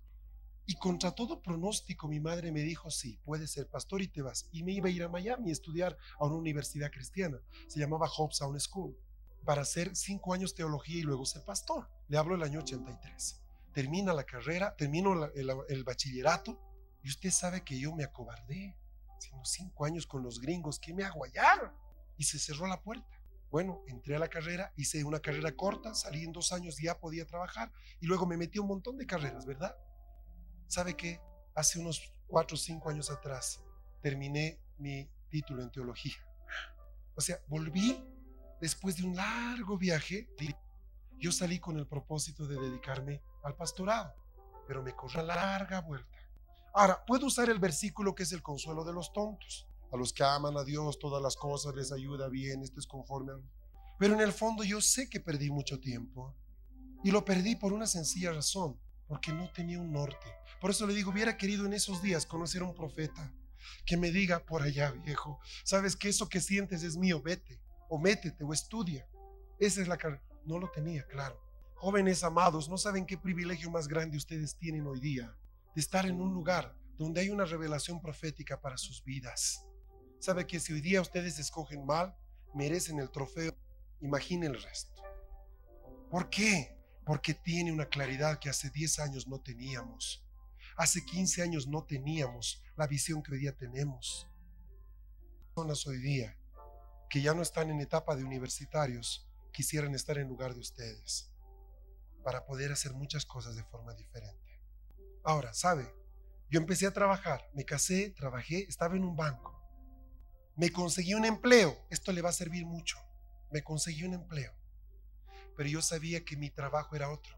[0.66, 4.48] Y contra todo pronóstico, mi madre me dijo, sí, puedes ser pastor y te vas.
[4.52, 7.40] Y me iba a ir a Miami a estudiar a una universidad cristiana.
[7.66, 8.96] Se llamaba Hope Sound School.
[9.44, 11.88] Para hacer cinco años teología y luego ser pastor.
[12.08, 13.40] Le hablo el año 83
[13.72, 16.58] termina la carrera, termino el, bachillerato
[17.02, 18.76] y usted sabe que yo me acobardé.
[19.16, 21.74] Haciendo cinco años con los gringos, ¿qué me allá?
[22.16, 23.20] Y se cerró la puerta.
[23.50, 27.26] Bueno, entré a la carrera, hice una carrera corta, salí en dos años, ya podía
[27.26, 27.70] trabajar
[28.00, 29.76] y luego me metí un montón de carreras, ¿verdad?
[30.68, 31.20] ¿Sabe qué?
[31.54, 33.60] Hace unos cuatro o cinco años atrás
[34.00, 36.16] terminé mi título en teología.
[37.14, 38.02] O sea, volví
[38.60, 40.28] después de un largo viaje.
[41.18, 44.14] Yo salí con el propósito de dedicarme al pastorado,
[44.66, 46.18] pero me corre la larga vuelta.
[46.72, 49.66] Ahora, puedo usar el versículo que es el consuelo de los tontos.
[49.92, 53.32] A los que aman a Dios, todas las cosas les ayuda bien, esto es conforme
[53.32, 53.36] a...
[53.98, 56.34] Pero en el fondo yo sé que perdí mucho tiempo.
[57.02, 60.26] Y lo perdí por una sencilla razón, porque no tenía un norte.
[60.60, 63.34] Por eso le digo, hubiera querido en esos días conocer a un profeta
[63.84, 67.60] que me diga por allá, viejo, sabes que eso que sientes es mío, vete,
[67.90, 69.06] o métete, o estudia.
[69.58, 70.22] Esa es la carrera.
[70.46, 71.38] No lo tenía claro.
[71.74, 75.36] Jóvenes amados, no saben qué privilegio más grande ustedes tienen hoy día
[75.74, 79.66] de estar en un lugar donde hay una revelación profética para sus vidas.
[80.18, 82.16] Sabe que si hoy día ustedes escogen mal,
[82.54, 83.54] merecen el trofeo.
[84.00, 85.02] Imaginen el resto.
[86.10, 86.80] ¿Por qué?
[87.10, 90.24] porque tiene una claridad que hace 10 años no teníamos.
[90.76, 94.28] Hace 15 años no teníamos la visión que hoy día tenemos.
[95.54, 96.36] Personas hoy día
[97.10, 101.32] que ya no están en etapa de universitarios quisieran estar en lugar de ustedes
[102.22, 104.60] para poder hacer muchas cosas de forma diferente.
[105.24, 105.92] Ahora, ¿sabe?
[106.48, 109.60] Yo empecé a trabajar, me casé, trabajé, estaba en un banco.
[110.54, 112.96] Me conseguí un empleo, esto le va a servir mucho.
[113.50, 114.54] Me conseguí un empleo,
[115.56, 117.36] pero yo sabía que mi trabajo era otro.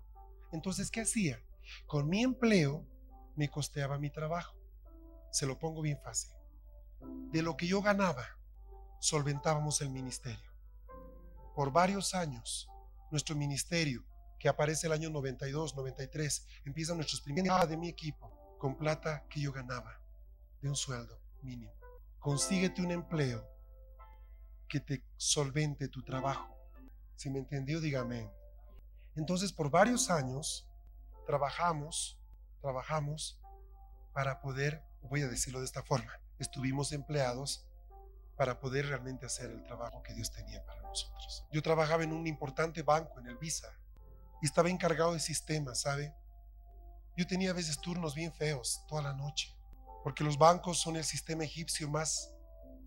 [0.52, 1.42] Entonces, ¿qué hacía?
[1.86, 2.86] Con mi empleo
[3.36, 4.54] me costeaba mi trabajo.
[5.30, 6.32] Se lo pongo bien fácil.
[7.30, 8.28] De lo que yo ganaba,
[9.02, 10.48] solventábamos el ministerio.
[11.56, 12.68] Por varios años,
[13.10, 14.04] nuestro ministerio,
[14.38, 19.40] que aparece el año 92, 93, empieza nuestros primeros de mi equipo con plata que
[19.40, 20.00] yo ganaba
[20.60, 21.72] de un sueldo mínimo.
[22.20, 23.44] Consíguete un empleo
[24.68, 26.56] que te solvente tu trabajo.
[27.16, 28.30] Si me entendió, dígame.
[29.16, 30.68] Entonces, por varios años,
[31.26, 32.20] trabajamos,
[32.60, 33.40] trabajamos
[34.12, 37.66] para poder, voy a decirlo de esta forma, estuvimos empleados
[38.36, 41.46] para poder realmente hacer el trabajo que Dios tenía para nosotros.
[41.52, 43.68] Yo trabajaba en un importante banco, en el Visa,
[44.40, 46.14] y estaba encargado de sistemas, ¿sabe?
[47.16, 49.54] Yo tenía a veces turnos bien feos toda la noche,
[50.02, 52.34] porque los bancos son el sistema egipcio más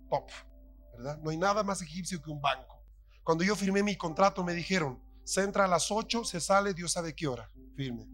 [0.09, 0.29] top,
[0.93, 1.17] ¿verdad?
[1.19, 2.83] No hay nada más egipcio que un banco.
[3.23, 6.91] Cuando yo firmé mi contrato me dijeron, se entra a las 8, se sale, Dios
[6.91, 8.07] sabe qué hora, firme.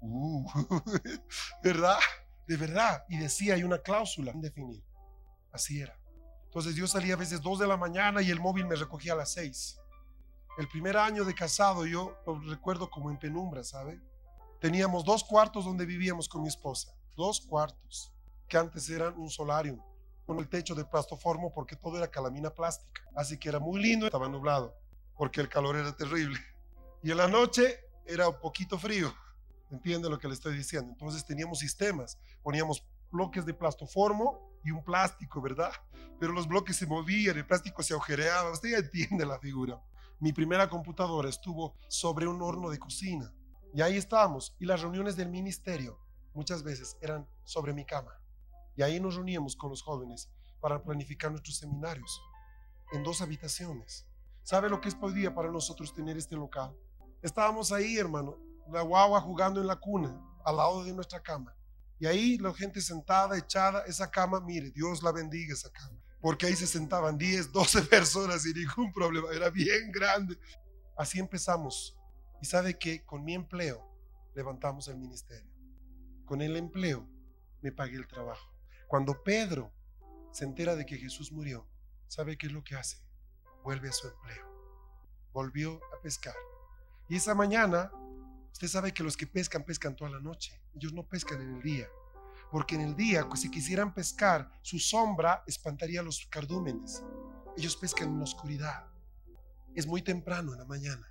[0.00, 0.46] Uh,
[1.62, 1.98] ¿Verdad?
[2.46, 3.04] De verdad.
[3.08, 4.82] Y decía, hay una cláusula definir.
[5.52, 5.97] Así era.
[6.58, 9.16] Entonces yo salía a veces 2 de la mañana y el móvil me recogía a
[9.16, 9.78] las 6.
[10.58, 14.00] El primer año de casado yo lo recuerdo como en penumbra, ¿sabe?
[14.60, 16.92] Teníamos dos cuartos donde vivíamos con mi esposa.
[17.16, 18.12] Dos cuartos,
[18.48, 19.80] que antes eran un solarium,
[20.26, 23.02] con el techo de plastoformo porque todo era calamina plástica.
[23.14, 24.76] Así que era muy lindo, estaba nublado,
[25.16, 26.40] porque el calor era terrible.
[27.04, 29.14] Y en la noche era un poquito frío.
[29.70, 30.90] ¿Entiende lo que le estoy diciendo?
[30.90, 35.72] Entonces teníamos sistemas, poníamos bloques de plastoformo y un plástico, ¿verdad?
[36.18, 39.80] Pero los bloques se movían, el plástico se agujereaba, usted ya entiende la figura.
[40.20, 43.32] Mi primera computadora estuvo sobre un horno de cocina
[43.72, 44.56] y ahí estábamos.
[44.58, 45.98] Y las reuniones del ministerio
[46.34, 48.12] muchas veces eran sobre mi cama.
[48.76, 50.30] Y ahí nos reuníamos con los jóvenes
[50.60, 52.20] para planificar nuestros seminarios
[52.92, 54.06] en dos habitaciones.
[54.42, 56.74] ¿Sabe lo que es hoy día para nosotros tener este local?
[57.22, 58.36] Estábamos ahí, hermano,
[58.70, 61.54] la guagua jugando en la cuna, al lado de nuestra cama.
[62.00, 65.98] Y ahí la gente sentada, echada, esa cama, mire, Dios la bendiga esa cama.
[66.20, 70.38] Porque ahí se sentaban 10, 12 personas sin ningún problema, era bien grande.
[70.96, 71.96] Así empezamos.
[72.40, 73.84] Y sabe que con mi empleo
[74.34, 75.50] levantamos el ministerio.
[76.24, 77.08] Con el empleo
[77.62, 78.52] me pagué el trabajo.
[78.86, 79.72] Cuando Pedro
[80.32, 81.66] se entera de que Jesús murió,
[82.06, 82.98] ¿sabe qué es lo que hace?
[83.64, 84.46] Vuelve a su empleo.
[85.32, 86.34] Volvió a pescar.
[87.08, 87.90] Y esa mañana
[88.52, 90.60] Usted sabe que los que pescan, pescan toda la noche.
[90.74, 91.88] Ellos no pescan en el día.
[92.50, 97.02] Porque en el día, pues, si quisieran pescar, su sombra espantaría los cardúmenes.
[97.56, 98.86] Ellos pescan en la oscuridad.
[99.74, 101.06] Es muy temprano en la mañana.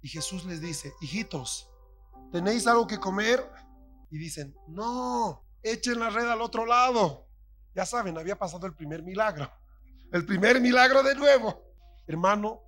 [0.00, 1.70] Y Jesús les dice, hijitos,
[2.30, 3.44] ¿tenéis algo que comer?
[4.10, 7.28] Y dicen, no, echen la red al otro lado.
[7.74, 9.50] Ya saben, había pasado el primer milagro.
[10.12, 11.62] El primer milagro de nuevo.
[12.06, 12.60] Hermano,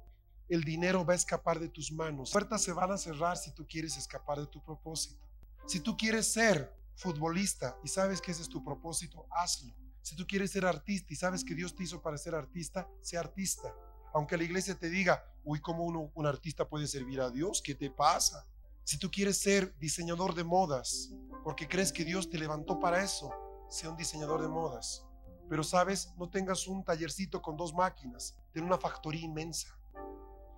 [0.49, 2.31] el dinero va a escapar de tus manos.
[2.31, 5.23] Puertas se van a cerrar si tú quieres escapar de tu propósito.
[5.67, 9.75] Si tú quieres ser futbolista y sabes que ese es tu propósito, hazlo.
[10.03, 13.17] Si tú quieres ser artista y sabes que Dios te hizo para ser artista, sé
[13.17, 13.75] artista.
[14.13, 17.63] Aunque la iglesia te diga, uy, ¿cómo un artista puede servir a Dios?
[17.63, 18.47] ¿Qué te pasa?
[18.85, 21.11] Si tú quieres ser diseñador de modas,
[21.43, 23.33] porque crees que Dios te levantó para eso,
[23.71, 25.07] sea un diseñador de modas.
[25.49, 29.69] Pero sabes, no tengas un tallercito con dos máquinas, ten una factoría inmensa.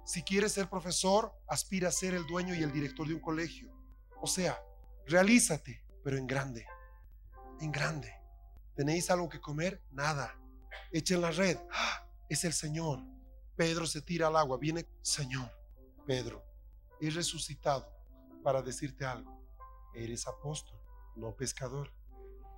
[0.07, 3.73] Si quieres ser profesor, aspira a ser el dueño y el director de un colegio.
[4.23, 4.57] O sea,
[5.05, 6.65] realízate, pero en grande.
[7.61, 8.15] En grande.
[8.77, 9.83] ¿Tenéis algo que comer?
[9.91, 10.39] Nada.
[10.93, 11.59] Echen la red.
[11.73, 12.09] ¡Ah!
[12.29, 13.03] Es el Señor.
[13.57, 14.59] Pedro se tira al agua.
[14.59, 15.51] Viene, Señor.
[16.07, 16.45] Pedro,
[17.01, 17.93] he resucitado
[18.45, 19.45] para decirte algo.
[19.93, 20.81] Eres apóstol,
[21.17, 21.93] no pescador.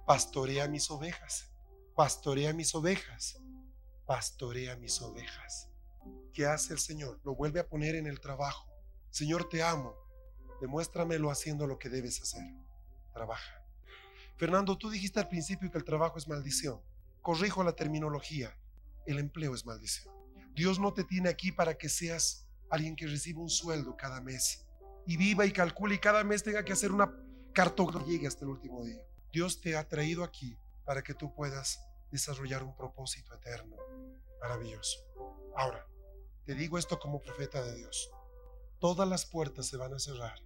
[0.07, 1.51] Pastorea mis ovejas.
[1.96, 3.40] Pastorea mis ovejas.
[4.05, 5.70] Pastorea mis ovejas.
[6.39, 7.18] ¿Qué hace el Señor?
[7.24, 8.70] Lo vuelve a poner en el trabajo.
[9.11, 9.97] Señor, te amo.
[10.61, 12.45] Demuéstramelo haciendo lo que debes hacer.
[13.12, 13.61] Trabaja.
[14.36, 16.80] Fernando, tú dijiste al principio que el trabajo es maldición.
[17.22, 18.57] Corrijo la terminología.
[19.05, 20.14] El empleo es maldición.
[20.55, 24.64] Dios no te tiene aquí para que seas alguien que reciba un sueldo cada mes
[25.09, 27.12] y viva y calcule y cada mes tenga que hacer una
[27.53, 29.03] cartografía llegue hasta el último día.
[29.32, 31.80] Dios te ha traído aquí para que tú puedas
[32.12, 33.74] desarrollar un propósito eterno,
[34.41, 35.01] maravilloso.
[35.57, 35.84] Ahora,
[36.49, 38.11] te digo esto como profeta de Dios.
[38.78, 40.38] todas las puertas se van a cerrar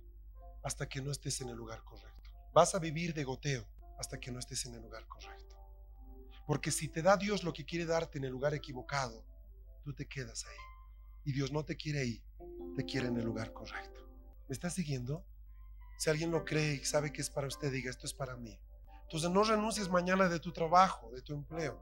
[0.64, 2.28] hasta que no estés en el lugar correcto.
[2.53, 3.64] Vas a vivir de goteo
[4.00, 5.57] hasta que no estés en el lugar correcto.
[6.44, 9.24] Porque si te da Dios lo que quiere darte en el lugar equivocado,
[9.84, 10.57] tú te quedas ahí.
[11.24, 12.20] Y Dios no te quiere ahí,
[12.74, 14.00] te quiere en el lugar correcto.
[14.48, 15.24] ¿Me estás siguiendo?
[15.98, 18.59] Si alguien lo cree y sabe que es para usted, diga, esto es para mí.
[19.05, 21.80] Entonces no renuncies mañana de tu trabajo, de tu empleo.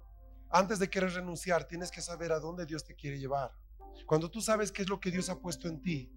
[0.50, 3.50] Antes de querer renunciar, tienes que saber a dónde Dios te quiere llevar.
[4.06, 6.12] Cuando tú sabes qué es lo que Dios ha puesto en ti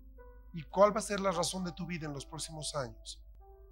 [0.54, 3.22] y cuál va a ser la razón de tu vida en los próximos años,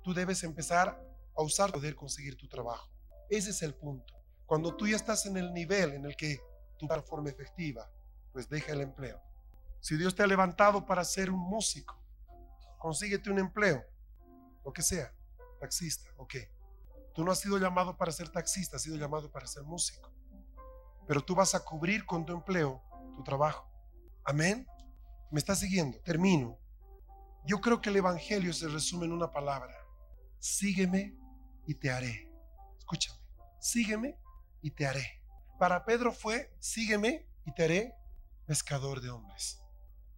[0.04, 1.02] tú debes empezar
[1.36, 2.89] a usar poder conseguir tu trabajo.
[3.30, 4.14] Ese es el punto.
[4.45, 6.39] Cuando tú ya estás en el nivel en el que
[6.78, 7.89] tu forma efectiva,
[8.34, 9.22] pues deja el empleo.
[9.80, 11.97] Si Dios te ha levantado para ser un músico,
[12.78, 13.84] consíguete un empleo,
[14.66, 15.14] lo que sea,
[15.60, 16.36] taxista, ok.
[17.14, 20.12] Tú no has sido llamado para ser taxista, has sido llamado para ser músico.
[21.08, 22.82] Pero tú vas a cubrir con tu empleo
[23.16, 23.70] tu trabajo.
[24.24, 24.67] Amén.
[25.32, 25.99] ¿Me estás siguiendo?
[26.01, 26.57] Termino.
[27.45, 29.74] Yo creo que el Evangelio se resume en una palabra.
[30.39, 31.15] Sígueme
[31.65, 32.30] y te haré.
[32.78, 33.19] Escúchame.
[33.59, 34.17] Sígueme
[34.61, 35.24] y te haré.
[35.57, 37.95] Para Pedro fue, sígueme y te haré
[38.45, 39.59] pescador de hombres.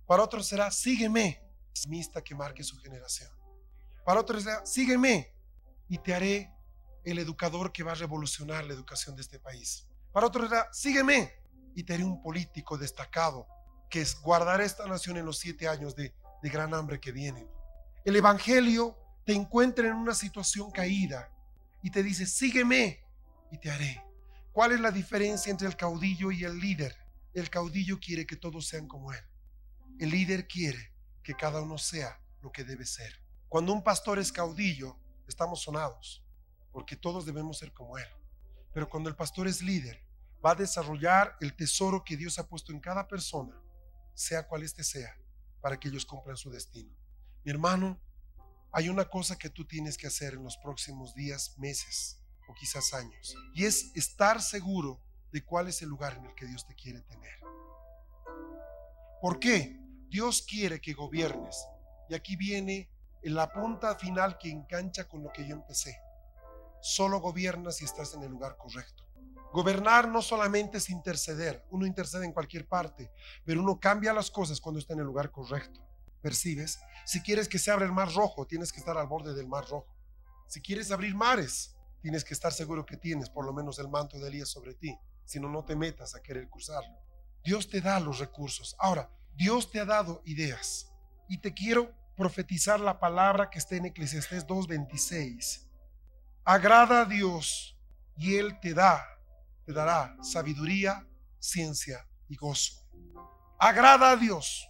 [0.05, 1.41] Para otros será, sígueme,
[1.87, 3.31] mista que marque su generación.
[4.05, 5.33] Para otros será, sígueme
[5.87, 6.53] y te haré
[7.03, 9.87] el educador que va a revolucionar la educación de este país.
[10.11, 11.31] Para otros será, sígueme
[11.75, 13.47] y te haré un político destacado
[13.93, 17.47] que es guardar esta nación en los siete años de, gran hambre que vienen.
[18.03, 21.31] El Evangelio te encuentra en una situación caída
[21.83, 23.05] y te dice, sígueme
[23.51, 24.03] y te haré.
[24.51, 26.97] ¿Cuál es la diferencia entre el caudillo y el líder?
[27.35, 29.23] El caudillo quiere que todos sean como él.
[29.99, 30.91] El líder quiere
[31.21, 33.21] que cada uno sea lo que debe ser.
[33.47, 36.25] Cuando un pastor es caudillo, estamos sonados,
[36.71, 38.07] porque todos debemos ser como él.
[38.73, 40.03] Pero cuando el pastor es líder,
[40.43, 43.62] va a desarrollar el tesoro que Dios ha puesto en cada persona,
[44.13, 45.15] sea cual éste sea,
[45.61, 46.95] para que ellos cumplan su destino.
[47.43, 47.99] Mi hermano,
[48.71, 52.93] hay una cosa que tú tienes que hacer en los próximos días, meses o quizás
[52.93, 55.01] años, y es estar seguro
[55.31, 57.39] de cuál es el lugar en el que Dios te quiere tener.
[59.21, 59.79] ¿Por qué?
[60.09, 61.65] Dios quiere que gobiernes.
[62.09, 62.89] Y aquí viene
[63.23, 65.97] en la punta final que engancha con lo que yo empecé.
[66.81, 69.02] Solo gobiernas si estás en el lugar correcto.
[69.53, 73.11] Gobernar no solamente es interceder, uno intercede en cualquier parte,
[73.45, 75.79] pero uno cambia las cosas cuando está en el lugar correcto.
[76.23, 76.79] ¿Percibes?
[77.05, 79.63] Si quieres que se abra el mar rojo, tienes que estar al borde del mar
[79.69, 79.95] rojo.
[80.47, 84.17] Si quieres abrir mares, tienes que estar seguro que tienes por lo menos el manto
[84.17, 86.97] de Elías sobre ti, si no, no te metas a querer cruzarlo.
[87.43, 88.75] Dios te da los recursos.
[88.79, 90.91] Ahora, Dios te ha dado ideas.
[91.29, 95.69] Y te quiero profetizar la palabra que está en Eclesiastés 2.26.
[96.43, 97.77] Agrada a Dios
[98.17, 99.05] y Él te da,
[99.65, 101.07] te dará sabiduría,
[101.39, 102.83] ciencia y gozo.
[103.59, 104.67] Agrada a Dios.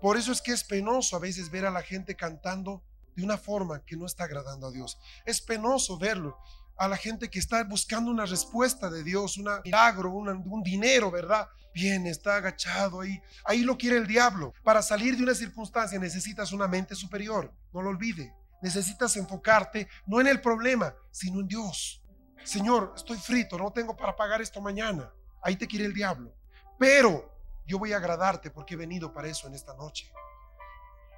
[0.00, 2.84] Por eso es que es penoso a veces ver a la gente cantando
[3.16, 4.98] de una forma que no está agradando a Dios.
[5.26, 6.38] Es penoso verlo
[6.76, 11.48] a la gente que está buscando una respuesta de Dios, un milagro, un, dinero, ¿verdad?
[11.74, 13.20] Bien, está agachado ahí.
[13.44, 14.54] Ahí lo quiere el diablo.
[14.62, 18.32] Para salir de una circunstancia necesitas una mente superior, no lo olvide.
[18.62, 21.97] Necesitas enfocarte no en el problema, sino en Dios.
[22.44, 25.12] Señor, estoy frito, no tengo para pagar esto mañana.
[25.42, 26.34] Ahí te quiere el diablo.
[26.78, 27.30] Pero
[27.66, 30.10] yo voy a agradarte porque he venido para eso en esta noche.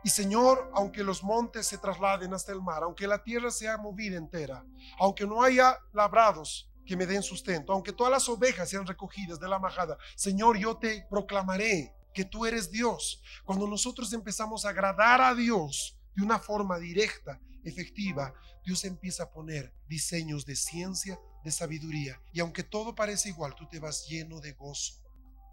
[0.03, 4.17] Y Señor, aunque los montes se trasladen hasta el mar, aunque la tierra sea movida
[4.17, 4.65] entera,
[4.99, 9.49] aunque no haya labrados que me den sustento, aunque todas las ovejas sean recogidas de
[9.49, 13.23] la majada, Señor, yo te proclamaré que tú eres Dios.
[13.45, 18.35] Cuando nosotros empezamos a agradar a Dios de una forma directa, efectiva,
[18.65, 22.21] Dios empieza a poner diseños de ciencia, de sabiduría.
[22.33, 24.95] Y aunque todo parece igual, tú te vas lleno de gozo.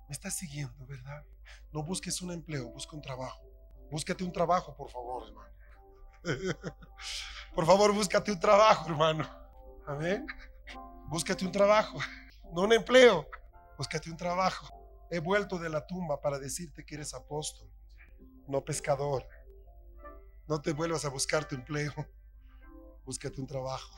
[0.07, 1.25] Me estás siguiendo, ¿verdad?
[1.71, 3.41] No busques un empleo, busca un trabajo.
[3.91, 5.47] Búscate un trabajo, por favor, hermano.
[7.55, 9.29] por favor, búscate un trabajo, hermano.
[9.85, 10.25] Amén.
[11.07, 11.99] Búscate un trabajo,
[12.53, 13.27] no un empleo.
[13.77, 14.67] Búscate un trabajo.
[15.09, 17.69] He vuelto de la tumba para decirte que eres apóstol,
[18.47, 19.25] no pescador.
[20.47, 21.93] No te vuelvas a buscar tu empleo.
[23.05, 23.95] Búscate un trabajo.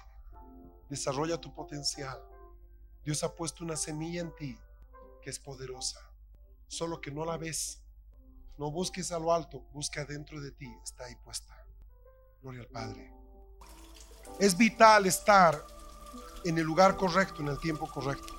[0.89, 2.19] Desarrolla tu potencial.
[3.03, 4.57] Dios ha puesto una semilla en ti
[5.21, 5.99] que es poderosa,
[6.67, 7.83] solo que no la ves
[8.59, 11.55] no busques a lo alto, busca dentro de ti, está ahí puesta.
[12.41, 13.13] Gloria al Padre.
[14.37, 15.65] Es vital estar
[16.43, 18.38] en el lugar correcto, en el tiempo correcto.